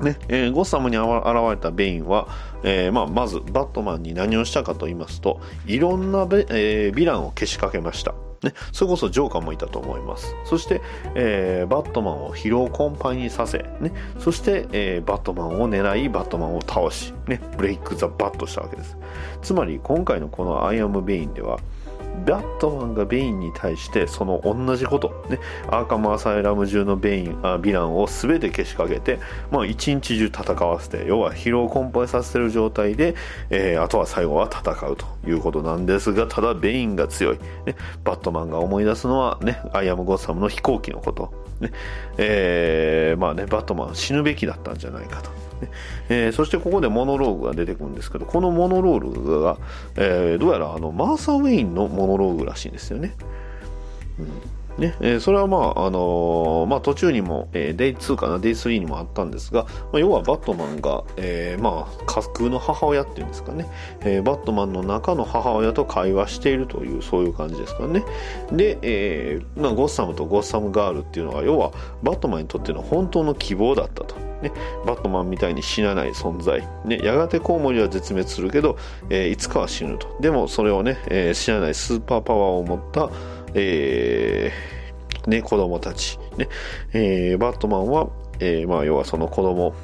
[0.00, 1.06] ねえーゴッサムに現
[1.50, 2.28] れたベインは、
[2.62, 8.14] えーまあ、まずバットマンに何をしたかと言いますといろんなベ、えーヴィランをけしかけました。
[8.42, 10.34] ね、それこそジョーカーもいたと思います。
[10.46, 10.80] そして、
[11.14, 18.96] えーバットマンを疲労困憊にさせ、ね、そして、えーバットマンを狙いバットマンを倒し、ね、 Break the Bat したわけです。
[19.42, 21.58] つまり今回のこの「アイアム・ベイン」では
[22.26, 25.38] バットマンがベインに対してその同じこと、ね、
[25.68, 29.18] アーカムアサイラム中のベインあヴィランを全てけしかけて、
[29.50, 33.14] まあ、一日中戦わせて要は疲労困憊させてる状態で、
[33.48, 41.72] えー、あとは最後は戦うということなんですがただベインが強い、ね、バットマンが思い出すのは、ね、 I Am Gotham の飛行機のことね
[42.16, 45.49] えーまあね、バットマン死ぬべきだったんじゃないかと。
[46.08, 49.58] えー、そしてここでモノローグが出てくるんですけど、このモノローグが、
[49.96, 53.14] えー、どうやらあのマーサ・ウェインのモノローグらしいんですよね。
[54.18, 54.96] うんね。
[55.00, 63.66] えー、それはまあ、あのー、まあ、途中にも、えー、 Day 2かな、 Day 3にもあったんですが、まあ、要はバットマンが、えー、まあ、架空の母親っていうんですかね、
[64.00, 68.04] えー、バットマンの中の母親と会話しているという、そういう感じですかね。
[68.50, 71.72] で、えー、まあ、ゴッサムとゴッサムガールっていうのは、要は、
[72.02, 74.30] バットマンにとっての本当の希望だったと。
[74.42, 74.52] ね、
[74.86, 78.76] バットマンみたいに死なない存在、ね、やがてコウモリは絶滅するけど、
[79.10, 80.16] えー、いつかは死ぬと。
[80.20, 83.10] でもそれをね、えー、死なないスーパーパワーを持った、
[83.54, 86.48] えー、ね、子供たち、ね
[86.92, 89.74] えー、バットマンは、えー、まあ、要はその子供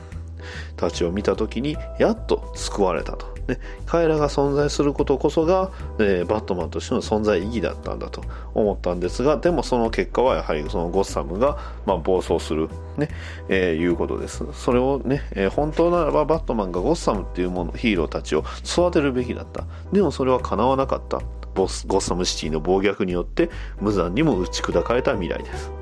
[0.77, 8.23] たちを見た時にやっと救われたとね、彼らが存在することこそが、え、バットマンとしての存在意義だったんだと
[8.55, 13.09] 思ったんですが、でもその結果はやはりそのゴッサムが、まあ、暴走する、ね、
[13.49, 14.45] えー、いうことです。
[14.53, 19.65] それをね、えー、本当ならばバットマンがゴッサムっていうもの、ヒーローたちを育てるべきだった。
[19.93, 21.21] でもそれは叶わなかった。
[21.57, 23.51] ボスゴッサムシティの暴虐によって
[23.81, 25.73] 無残にも打ち砕かれた未来です。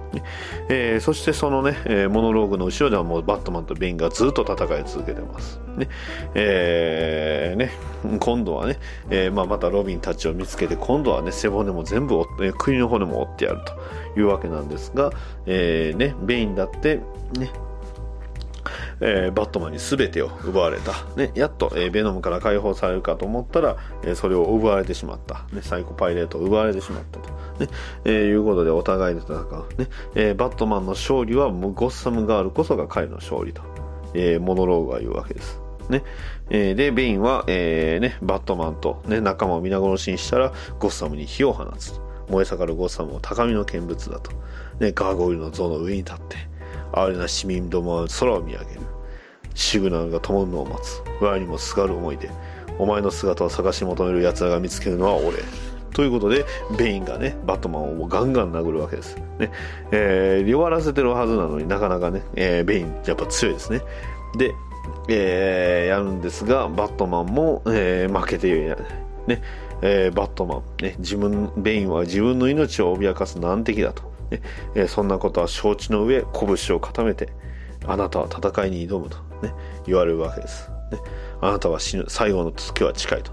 [0.68, 5.60] えー、そしてそのね、えー、モノローグの後ろではもうバットマンとベインがずっと戦い続けてます。
[5.76, 5.88] ね。
[6.34, 7.72] えー、ね、
[8.20, 8.78] 今度はね、
[9.10, 13.60] えー、まあ、またロビンたちを見つけて、今度はね、背骨も全部、えー、首の骨も折ってやる
[14.14, 15.10] というわけなんですが、
[15.46, 17.00] えー、ね、ベインだって、
[17.38, 17.50] ね、
[19.00, 20.92] えー、バットマンに全てを奪われた。
[21.16, 25.46] ね、やっと、えー、ベノムから解放されるかと思ったら、えー、それを奪われてしまった。
[25.52, 27.28] ね、サイコパイレートを奪われてしまったと。
[27.64, 27.68] ね、
[28.04, 29.66] えー、いうことでお互いで戦う。
[29.78, 33.62] ね、えー、バットマンの勝利はゴッサムガールこそが彼の勝利と、
[34.14, 35.60] えー、モノローグは言うわけです。
[35.88, 36.02] ね。
[36.50, 42.00] えー、で、ベインは、えー、ね、バットマンと、ね、仲間を皆殺しにしたら、ゴッサムに火を放つ。
[42.28, 44.30] 燃え盛るゴッサムを高みの見物だと。
[44.80, 46.36] ね、ガーゴイルの像の上に立って、
[46.96, 48.80] 哀れな市民どもは空を見上げる。
[49.54, 51.02] シグナルが灯るのを待つ。
[51.20, 52.30] 我にもすがる思いで、
[52.78, 55.38] お前の姿を探し求める奴らが見つけるのは俺。
[55.92, 56.44] ということで、
[56.76, 59.16] ベインがね、バットマンをガンガン殴るわけです。
[59.38, 59.50] ね。
[59.92, 63.80] えー、弱らせてるはずなのになかなかね、えー、ベインやっぱ強いですね。
[64.36, 64.52] で、
[65.08, 68.76] えー、やるんですが、バットマンも、えー、負けて、
[69.28, 69.40] ね、
[69.82, 74.13] えー、バットマン、ね、自分、ベインは自分の命を脅かす難敵だと。
[74.30, 74.40] ね
[74.74, 77.28] え、そんなことは承知の上、拳を固めて、
[77.86, 79.52] あなたは戦いに挑むと、ね、
[79.86, 80.70] 言われるわけです。
[80.90, 80.98] ね、
[81.40, 83.32] あなたは死ぬ、最後の月は近いと。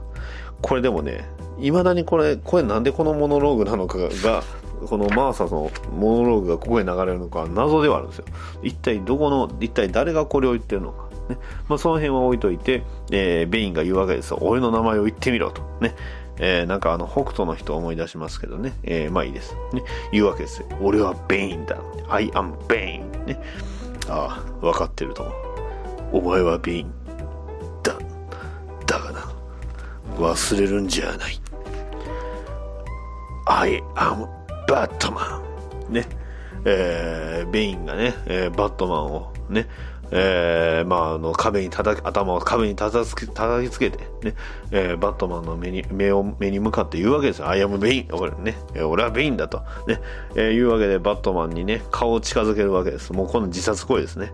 [0.62, 1.26] これでもね、
[1.60, 4.44] 未だにこれ、これなんでこのモノローグなのかが、
[4.88, 8.26] このマーサのモノローグがここへ流れるのか謎ではあるんですよ。
[8.64, 11.10] 一体どこの、一体誰がこれを言ってるのか。
[11.30, 11.38] ね。
[11.68, 14.39] まあ、その辺は置いといて、えー、ベインが言うわけですよ。
[14.42, 15.62] 俺の名前を言ってみろと。
[15.82, 15.96] ね。
[16.44, 18.74] えー、なんかあの、北斗の人を思い出しますけどね。
[18.84, 19.56] えー、まあいいです。
[19.74, 19.84] ね。
[20.12, 20.68] 言うわけですよ。
[20.82, 21.78] 俺はベインだ。
[22.10, 23.12] I am Bane。
[23.28, 23.39] ね。
[24.10, 25.36] ああ、わかってると思う。
[26.14, 26.92] お前はベイン。
[27.84, 27.96] だ。
[28.88, 29.32] だがな。
[30.18, 31.39] 忘れるんじゃない。
[33.46, 34.28] I am
[34.68, 35.93] Batman。
[35.94, 36.08] ね。
[36.66, 39.68] えー、ベインがね、えー、バットマンをね、
[40.12, 44.36] えー、まあ、あの、壁に叩き、頭を壁に叩き叩きつけて、ね、
[44.72, 47.47] えー、バットマンの目に、目を、目に向かって言うわけですよ。
[47.47, 48.07] I am Bane。
[48.12, 49.59] 俺ね、俺はベインだと。
[49.88, 50.01] ね、
[50.36, 53.14] えー、いうわけで、バットマンにね、顔を近づけるわけです。
[53.14, 54.34] もうこの自殺行為ですね。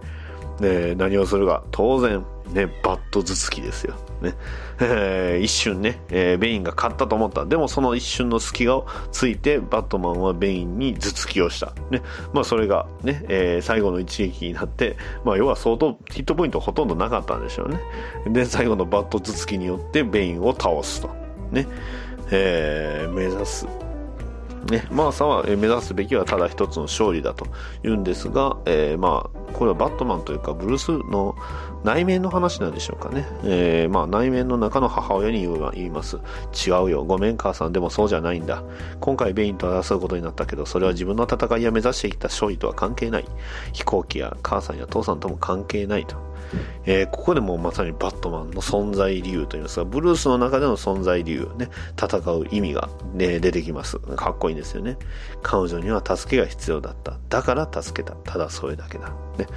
[0.59, 1.63] で、何をするか。
[1.71, 3.93] 当然、ね、バット頭突きですよ。
[4.21, 4.34] ね。
[4.80, 7.45] えー、一瞬ね、えー、ベインが勝ったと思った。
[7.45, 11.73] でもその一瞬の隙がついて、バットマンはベインに頭突きをした。
[11.89, 12.01] ね。
[12.34, 17.80] まあそれがね、えー、最後の一撃になって、まあ要は相当ヒットポイントほとんどなかったんでしょうね。
[18.28, 21.09] で、最後のバット頭突きによってベインを倒すと。
[21.51, 21.67] ね。
[22.32, 23.67] えー、目指す。
[24.71, 27.47] ね、マーサは目指すべきはただ一つの勝利だと
[27.84, 31.36] 言うんですが、えー、まあ、これはバットマンというかブルースの
[31.88, 33.25] 内面の話なんでしょうかね。
[33.45, 36.17] えー、まあ内面の中の母親に言います。
[36.67, 37.05] 違うよ。
[37.05, 37.71] ごめん母さん。
[37.71, 38.61] でもそうじゃないんだ。
[38.99, 43.25] 今回ベインと争うことになったけど、それは自分の戦いや目指してきた勝利とは関係ない。
[43.71, 46.17] 飛行機や母さんや父さんとも関係ないと。
[46.85, 51.69] えー、ここでもまさにバットマンの存在理由といいますか、ブルースの中での存在理由、ね、
[52.01, 53.99] 戦う意味が、ね、出てきます。
[53.99, 54.97] かっこいいんですよね。
[55.41, 57.17] 彼女には助けが必要だった。
[57.29, 58.15] だから助けた。
[58.15, 59.09] ただそれだけだ。
[59.38, 59.47] ね、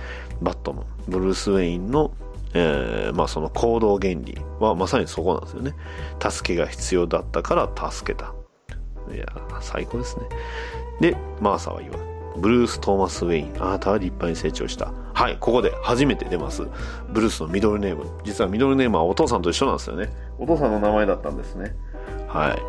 [0.43, 2.13] バットマン、ブルース・ウェインの
[2.53, 5.75] えー、まあその行動原理はまさにそこなんですよね。
[6.21, 8.35] 助けが必要だったから助けた。
[9.15, 9.27] いや、
[9.61, 10.25] 最高ですね。
[11.01, 11.99] で、マーサは言わ
[12.37, 13.63] ブルース・トーマス・ウェイン。
[13.63, 14.93] あなたは立派に成長した。
[15.15, 16.63] はい、ここで初めて出ます。
[17.13, 18.07] ブルースのミドルネーム。
[18.25, 20.11] 実はミドルネームはお父さんと一緒なんですよね。
[20.39, 21.75] お父さんの名前だったんですね。
[22.29, 22.63] はい。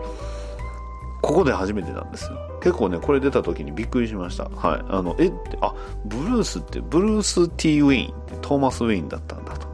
[1.32, 2.38] ここで初めてなんですよ。
[2.62, 4.50] 結構ね、これ出た時にびっくりしました。
[4.50, 4.82] はい。
[4.90, 5.74] あの、えって、あ、
[6.04, 9.68] ブルースって、ブルース・ T・ ウェインってトーマス・ウェインだったんだと。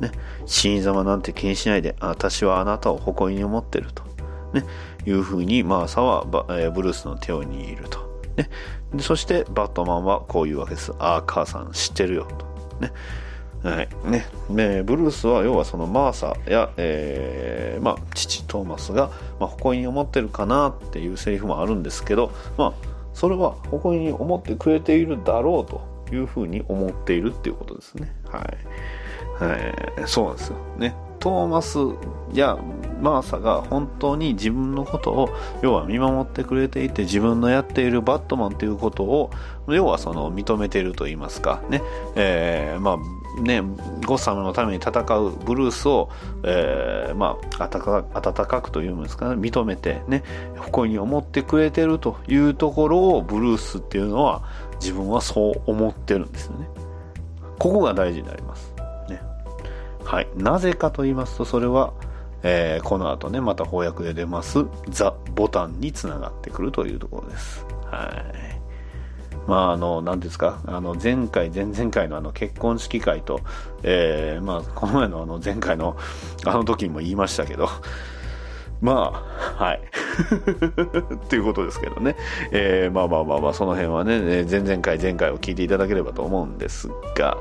[0.00, 0.10] ね。
[0.46, 4.04] 死に様なんて気にしないで、私はあなたを誇りに思ってると。
[4.54, 4.64] ね。
[5.04, 7.98] いうふうに、マーサは、えーブルースの手を握ると。
[8.36, 8.48] ね。
[9.00, 10.94] そして、バットマンはこういうわけです。
[10.98, 12.46] ああ、母さん知ってるよと。
[12.80, 12.90] ね。
[13.62, 13.88] はい。
[14.10, 14.26] ね。
[14.50, 22.72] ねブルースは、要はそのマーサや、えーまあ、父トーマスが、まあ、誇りに思ってるかなっていうセリフもあるんですけど、まあ、
[23.14, 28.12] それは誇りに思ってくれているだろうというふうに思っているっていうことですね。
[28.28, 29.44] はい。
[29.44, 29.74] はい。
[30.06, 30.56] そうなんですよ。
[30.78, 30.94] ね。
[31.22, 31.78] トーマス
[32.32, 32.58] や
[33.00, 35.28] マーサが本当に自分のことを
[35.62, 39.30] 要は見守ってくれていて自分のやっているバットマンということを
[39.68, 41.80] 要はその認めていると言いますかね、
[42.16, 42.98] えー、まあ
[43.40, 43.62] ね
[44.06, 46.10] ゴッサムのために戦うブルースを、
[46.44, 50.22] えー、まあ温か温かくというんですかね認めてね
[50.58, 54.42] 誇りに思ってくれてるというところをブルースっていうのは
[54.80, 56.66] 自分はそう思ってるんですよね
[57.58, 58.74] ここが大事になります
[59.08, 59.20] ね
[60.04, 60.28] はい。
[60.36, 61.94] なぜかと言いますと、それは、
[62.42, 67.64] えーこの後ね、また翻訳で出ます、ザ・ボタンにつながってくるというところです。
[67.86, 68.51] はい。
[69.46, 73.40] まあ、あの、なんですか、あの、前回、前々回のあの、結婚式会と、
[73.82, 75.96] えーまあ、この前のあの、前回の、
[76.44, 77.68] あの時にも言いましたけど、
[78.80, 79.24] ま
[79.58, 79.80] あ、はい。
[81.30, 82.16] ということですけどね。
[82.50, 87.36] えーまあまあまあまあ、その辺はね、前々回、前回を聞いていただければと思うんですが、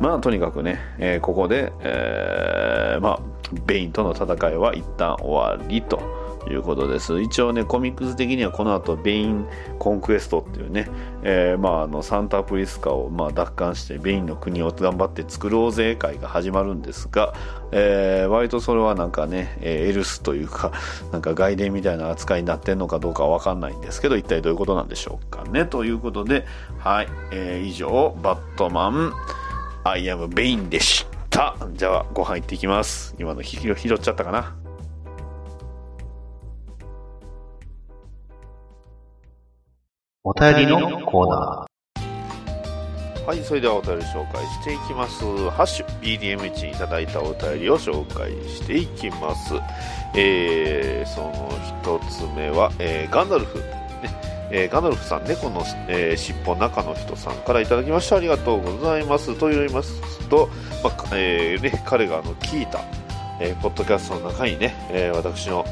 [0.00, 3.20] まあ、とにかくね、えーここで、えーまあ、
[3.66, 7.20] ベインとの戦いは一旦終わりということです。
[7.20, 9.46] 一応ね、コミックス的にはこの後、ベイン
[9.78, 10.88] コンクエストっていうね、
[11.22, 17.34] えーまあ、あの、サンタプリスカを、まあ、奪還して、ベインの国を頑張って作ろうぜ会が始まるんですが、
[17.72, 20.72] えー割とそれはなんかね、えーエルスというか、
[21.12, 25.66] なんか外伝みたいな扱いになってんのかどうかわかんないんですけど、一体どういうことなんでしょうかね。
[25.66, 26.46] ということで、
[26.78, 29.12] はい、えー以上、バットマン、
[29.84, 31.56] I Am Bane でした。
[31.74, 33.14] じゃあ、ご飯行ってきます。
[33.18, 34.59] 今のひ拾っちゃったかな。
[40.22, 45.24] お便りのコーナーはい、それではお便り紹介していきます。
[45.48, 49.54] ハッシュ BDM1 にいただいたお便りを紹介していきます。
[50.14, 53.60] えー、その一つ目は、えーガンダルフ。
[53.60, 53.64] ね
[54.52, 58.16] えーガンダルフさん、猫の、えー尻尾中の人さんからいただきました。
[58.16, 59.34] ありがとうございます。
[59.38, 60.50] と言いますと、
[60.84, 62.82] まあえーね、彼があの聞いた、
[63.40, 65.64] えーポッドキャストの中にね、え私の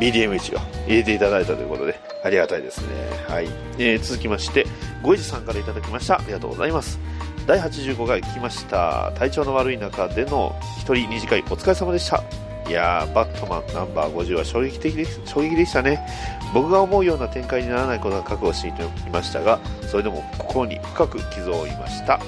[0.00, 2.86] BDM1 を入れていただいたということで、ありがたいですね。
[3.28, 3.48] はい。
[3.78, 4.66] えー続きまして、
[5.02, 6.18] ごいじさんからいただきました。
[6.18, 6.98] ありがとうございます。
[7.46, 9.12] 第85回聞きました。
[9.16, 12.22] 体調の悪い中での一人二次会お疲れ様でした。
[12.66, 16.00] いやー、バットマンナンバー50は衝撃的で衝撃でしたね。
[16.54, 22.18] 僕が思うような展開にならないことは覚悟していましたが、それでも心に深く傷を負いました。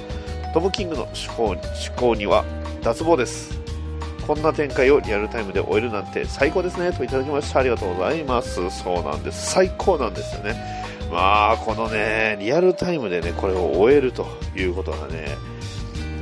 [0.52, 2.44] トム・キングの手法には
[2.82, 3.65] 脱帽です。
[4.26, 7.60] こんな展開をリアルタイムで終えるなんて最高ですねといただきました。
[7.60, 8.70] ありがとうございます。
[8.70, 9.52] そうなんです。
[9.52, 10.56] 最高なんですよね。
[11.12, 15.36] まあ、このね、リアルタイムでね、これを終えるということがね、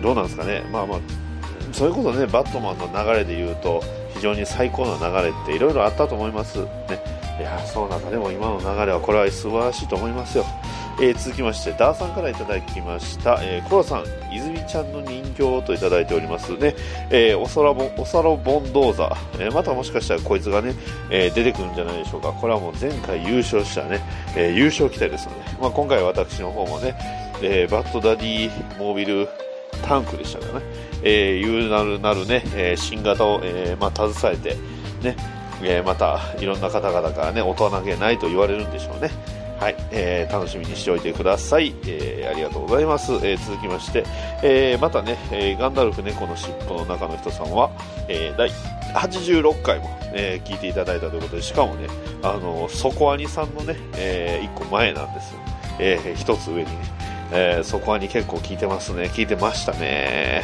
[0.03, 0.63] どうなんですかね。
[0.71, 0.99] まあまあ、
[1.73, 3.83] それこそね、バットマンの流れで言うと、
[4.15, 6.59] 非常に最高の流れっていろいろあったと思います。
[6.59, 6.67] ね。
[7.41, 8.11] いや、そうなんだ。
[8.11, 10.45] でも今の流れはこれは素晴らしいと思いますよ。
[11.01, 16.75] えー続きまして、ダーさんからいただきました、えーコロさん、泉ちゃんの人形といただいておりますね。
[17.11, 20.75] えーおそらぼ、おさろボンドーザ、えーまたもしかしたらこいつがね、
[21.11, 22.33] えー出てくるんじゃないでしょうか。
[22.33, 24.01] これはもう前回優勝したね、
[24.37, 26.95] え優勝期待ですので、まあ、今回私の方もね、
[27.43, 29.29] えバッドダディモービル
[29.87, 30.67] タンクでしたからね、
[31.03, 34.57] えー、いうなるなるね、え新型を、えまあ、携えて、
[35.03, 35.17] ね、
[35.63, 39.11] えまたいろんな方々からね、大人げないと言われるんでしょうね。
[39.61, 41.75] はい、えー楽しみにしておいてください。
[41.87, 43.13] えーありがとうございます。
[43.15, 44.05] えー続きまして、
[44.43, 47.71] えーまたね、えーガンダルフ猫の尻尾の中の人さんは、
[48.09, 48.51] えー第
[48.95, 51.87] 86回も、えー聞いていただいたということで、しかもね、
[52.23, 55.35] あの、ソコアニさんのね、え1個前なんです。
[55.79, 56.79] えー一つ上にね、
[57.33, 59.05] えー、そこはに結構聞いてますね。
[59.15, 60.43] 聞いてましたね。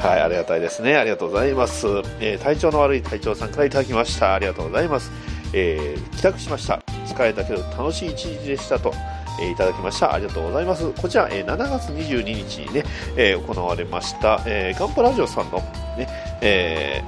[0.00, 0.96] はい、ありがたいですね。
[0.96, 1.86] ありがとうございます。
[2.20, 4.34] えー体調の悪い隊長さんからいただきました。
[4.34, 5.10] ありがとうございます。
[5.52, 6.80] えー帰宅しました。
[7.14, 8.92] 疲れたけど楽しい一日でしたと。
[9.40, 10.14] えーいただきました。
[10.14, 10.92] ありがとうございます。
[10.92, 12.84] こちら、えー7月22日にね、
[13.16, 15.58] えー行われました、えーガンプラジオさんの
[15.98, 16.08] ね、
[16.40, 17.02] え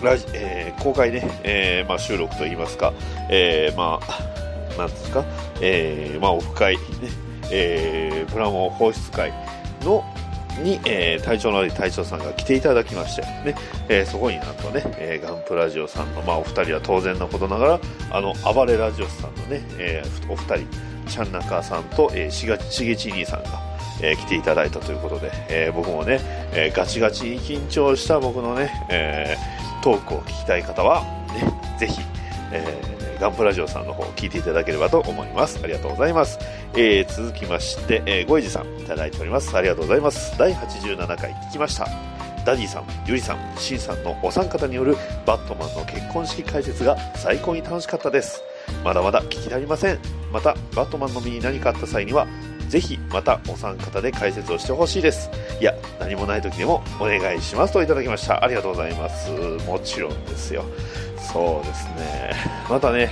[0.00, 2.92] ーラジ、えー公開ね、えーまあ、収録といいますか、
[3.30, 5.24] えーまあ、なんですか、
[5.60, 6.82] えーまあ、オフ会、ね
[7.52, 9.32] えープラモ放出会
[9.82, 10.04] の
[10.62, 13.54] に、えー隊長のある隊長さんが来ていただきまして、ね
[13.88, 17.80] えーそこになんとね、えーガンプラジオさんの、まあ、お二人は当然のことながら
[18.10, 20.66] あの暴れラジオスさんのね、えーお二人
[21.10, 23.60] ちゃんなかさんと、えーしがしげち兄さんが、
[24.02, 26.20] えー来ていただいたということで、えー僕もね、
[26.52, 31.02] えーガチガチに緊張した僕のね、えートークを聞きたい方は、
[31.34, 32.00] ね、ぜひ、
[32.52, 35.60] えーガンプラジオさんの方聞いていただければと思います。
[35.62, 36.38] ありがとうございます。
[36.74, 39.56] えー続きまして、えー、ごいじさんいただいております。
[39.56, 40.36] ありがとうございます。
[40.38, 41.86] 第87回聞きました。
[42.44, 48.42] ダディさん、ユリさん、シンさんのお三方によるバットマンの結婚式解説が最高に楽しかったです。
[48.84, 49.98] まだまだ聞き足りません。
[50.30, 52.26] また、バットマンの身に何かあった際には、
[52.68, 55.30] ぜひまたお三方で解説をしてほしいです。
[55.60, 58.44] いや、何もない時でもお願いしますといただきました。
[58.44, 59.30] ありがとうございます。
[59.66, 60.64] もちろんですよ。
[61.32, 62.32] そうですね。
[62.68, 63.10] またね、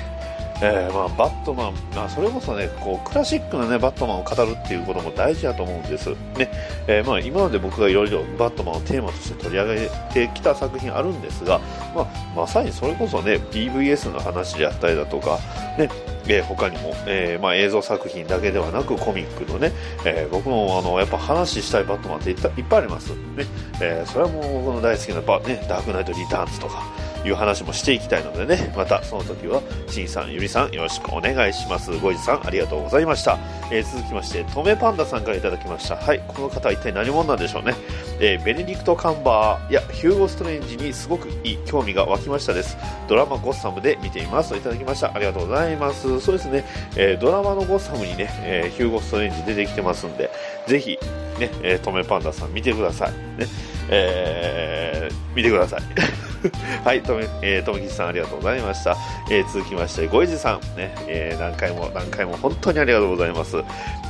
[0.64, 6.16] えーまあ、バットマン、まあ、それこそねこうクラシックな、ね、バットマンを語るっていうことも大事だと思うんです、ね
[6.86, 11.58] えーまあ、今まで僕がいろいろバットマンをテーマとして取り上げてきた作品あるんですが、
[11.94, 15.40] まあ、まさにそれこそね BVS の話であったりだとか、
[15.78, 15.88] ね
[16.28, 19.72] えー他にも、えーまあ、映像作品だけではなくコミックのね、
[20.04, 23.16] えー僕もあのやっぱ話したいバットマンっていっぱいっぱいあります、ね
[23.80, 26.82] えーそれはもう僕の大好きなバ、ね、ダークナイト・リターンズとか
[27.24, 31.92] いう話もしていきたいのでね、またその時は、しんさん、ゆりさん、よろしくお願いします。
[31.98, 33.38] ごいじさん、ありがとうございました。
[33.70, 35.96] えー続きまして、とめパンダさんからいただきました。
[35.96, 37.74] はい、この方は一体何者なんでしょうね。
[38.24, 42.76] えーベネディクト・カンバーやヒューゴ・ストレンジにすごくいい興味が湧きましたです。
[43.08, 45.12] ドラマゴッサムで見ていますといただきました。
[45.12, 46.20] ありがとうございます。
[46.20, 46.64] そうですね、
[46.96, 50.30] えードラマのゴッサムにね、えーヒューゴ・ストレンジ出てきてますんで、
[50.68, 50.98] ぜひ、
[51.40, 53.10] ね、えー、とめパンダさん見てください。
[53.10, 53.46] ね、
[53.90, 55.80] えー見てください。
[56.84, 58.96] はい、とめ、えー、とめきさんありがとうございました。
[59.30, 63.56] えー続きまして、ごいじさん、ね、えー何回も何回も本当にありがとうございます。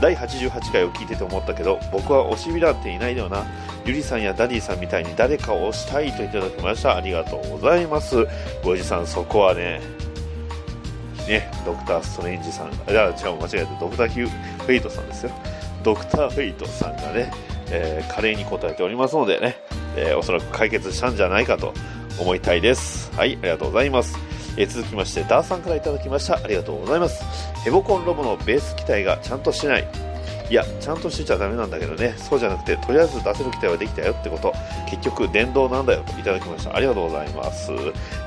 [0.00, 3.44] 第88回を聞いてて思ったけど、僕は推しヴィランっていないよな。
[3.84, 6.96] ゆりさんやダディさんみたいに誰かを推したいといただきました。
[6.96, 8.26] ありがとうございます。
[8.62, 9.80] ごいじさん、そこはね、
[11.28, 15.30] ね、ドクター・ストレンジさん、いや、違う、間違えた、ドクター・ヒュー・フェイトさんですよ。
[15.82, 17.30] ドクター・フェイトさんがね、
[17.70, 19.56] えー華麗に答えておりますのでね、
[19.96, 21.72] えーおそらく解決したんじゃないかと
[22.18, 23.10] 思いたいです。
[23.16, 24.16] はい、ありがとうございます。
[24.56, 26.36] えー続きまして、ダーさんからいただきました。
[26.36, 27.24] ありがとうございます。
[27.64, 29.88] ヘボコンロボのベース機体がちゃんとしない。
[30.50, 34.52] いや、ちゃんとしてちゃダメなんだけどね、そうじゃなくて、とりあえず出せる機体はできたよってこと、
[34.90, 36.76] 結局、電動なんだよといただきました。
[36.76, 37.70] ありがとうございます。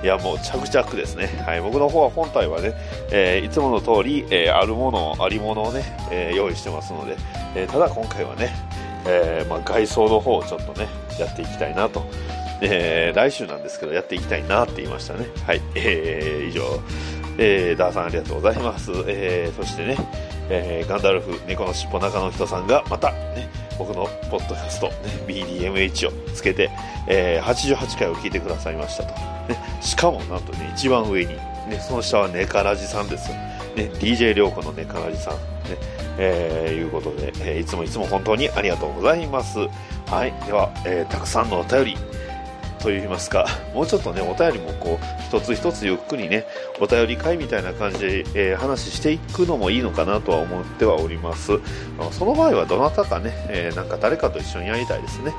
[0.01, 1.29] いや、もう着々ですね。
[1.45, 2.73] はい、僕の方は本体はね、
[3.11, 7.15] えーいつもの通り、えーあるもの、ありものをね、え用意してますので、
[7.55, 8.55] えただ今回はね、
[9.07, 10.87] えーまあ、外装の方をちょっとね、
[11.19, 12.05] やっていきたいなと。
[12.61, 15.27] えー来週なんですけど、やっていきたいなって言いましたね。
[15.45, 16.61] はい、えー以上、
[17.37, 18.91] えーダーさんありがとうございます。
[19.07, 19.97] えーそしてね、
[20.49, 24.93] えーガンダルフ猫のしっぽ中の人さんがまたね、僕のポッドキャスト、ね、
[25.27, 26.69] BDMH をつけて、
[27.07, 29.09] えー88回を聞いてくださいましたと。
[29.49, 33.29] ね、しかもなんとね、一番上に、ね、その下はネカラジさんです。
[33.75, 35.54] ね、DJ 涼子のネカラジさん。
[35.65, 35.77] ね、
[36.17, 39.59] えーいうことで、えーいつもいつも本当にありがとうございます。
[39.59, 41.97] はい、では、えーたくさんのお便り、
[42.85, 46.45] といいますか、もうちょっとね、お便りもこう、一つ一つゆっくりね、
[46.79, 51.53] お便り会みたいな感じで、えー話していくのもいいのかなとは思ってはおります。
[52.11, 55.33] その場合はどなたかね、えーなんか誰かと一緒にやりたいですね。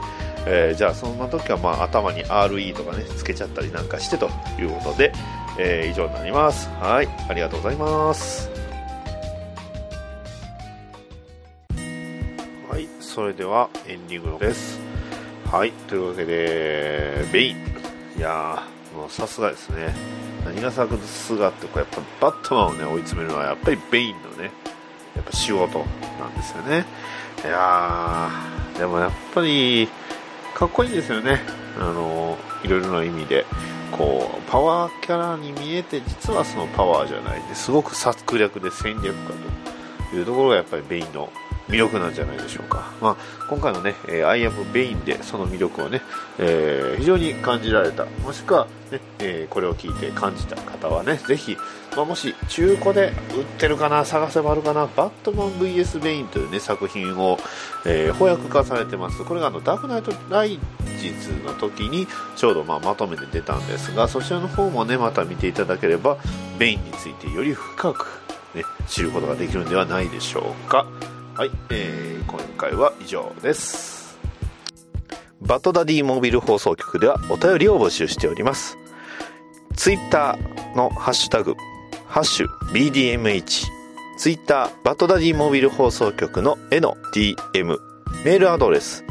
[0.49, 5.13] えーじゃあそんな時はまあ頭に RE とかね、つけちゃったりなんかしてということで、
[5.59, 6.69] えー以上になります。
[6.81, 8.66] はい、ありがとうございます。
[13.17, 14.79] それではエンディングです。
[15.51, 17.57] はい、というわけで、ベイン。
[18.19, 19.95] いやー、もうさすがですね。
[20.45, 24.51] 何がさすがって、こうやっぱバットマンをね、追い詰めるのはやっぱりベインのね、
[25.15, 26.85] やっぱ仕事なんですよね。
[27.43, 29.89] いやー、でもやっぱり、
[30.55, 31.41] かっこいいですよね。
[31.81, 33.47] あの、いろいろな意味で。
[33.93, 39.15] こう、パワーキャラに見えて、実はそのパワーじゃないですごく策略で戦略家
[40.11, 41.31] というところがやっぱりベインの
[41.69, 42.93] 魅力なんじゃないでしょうか。
[43.01, 43.17] まあ、
[43.49, 46.01] 今回のね、えー、I am ベインでその魅力をね、
[46.39, 48.05] えー非常に感じられた。
[48.25, 51.57] もしくは、ね、えーこれを聞いて感じた方はね、ぜひ、
[51.97, 57.39] まあ、もし中古で売ってるかな、探せばあるかな、バットマン VS ベインというね、作品を、
[57.85, 59.25] えー邦訳化されてます。
[59.25, 60.59] これがあの、ダークナイトライ
[60.99, 62.07] ジズの時に
[62.37, 66.17] ちょうどまあまとめて出たんですが、そちらの方もね、また見ていただければ、
[66.59, 68.07] ベインについてより深く、
[68.55, 70.87] ね、知ることができるんではないでしょうか。
[71.37, 74.19] はい、えー今回は以上です。
[75.43, 78.79] バトダディモービル放送局ではお便りを募集しております。
[79.77, 81.55] ツイッターのハッシュタグ
[82.09, 83.67] ハッシュ BDMH
[84.17, 87.77] ツイッターバトダディモービル放送局の絵の DM
[88.25, 89.05] メールアドレス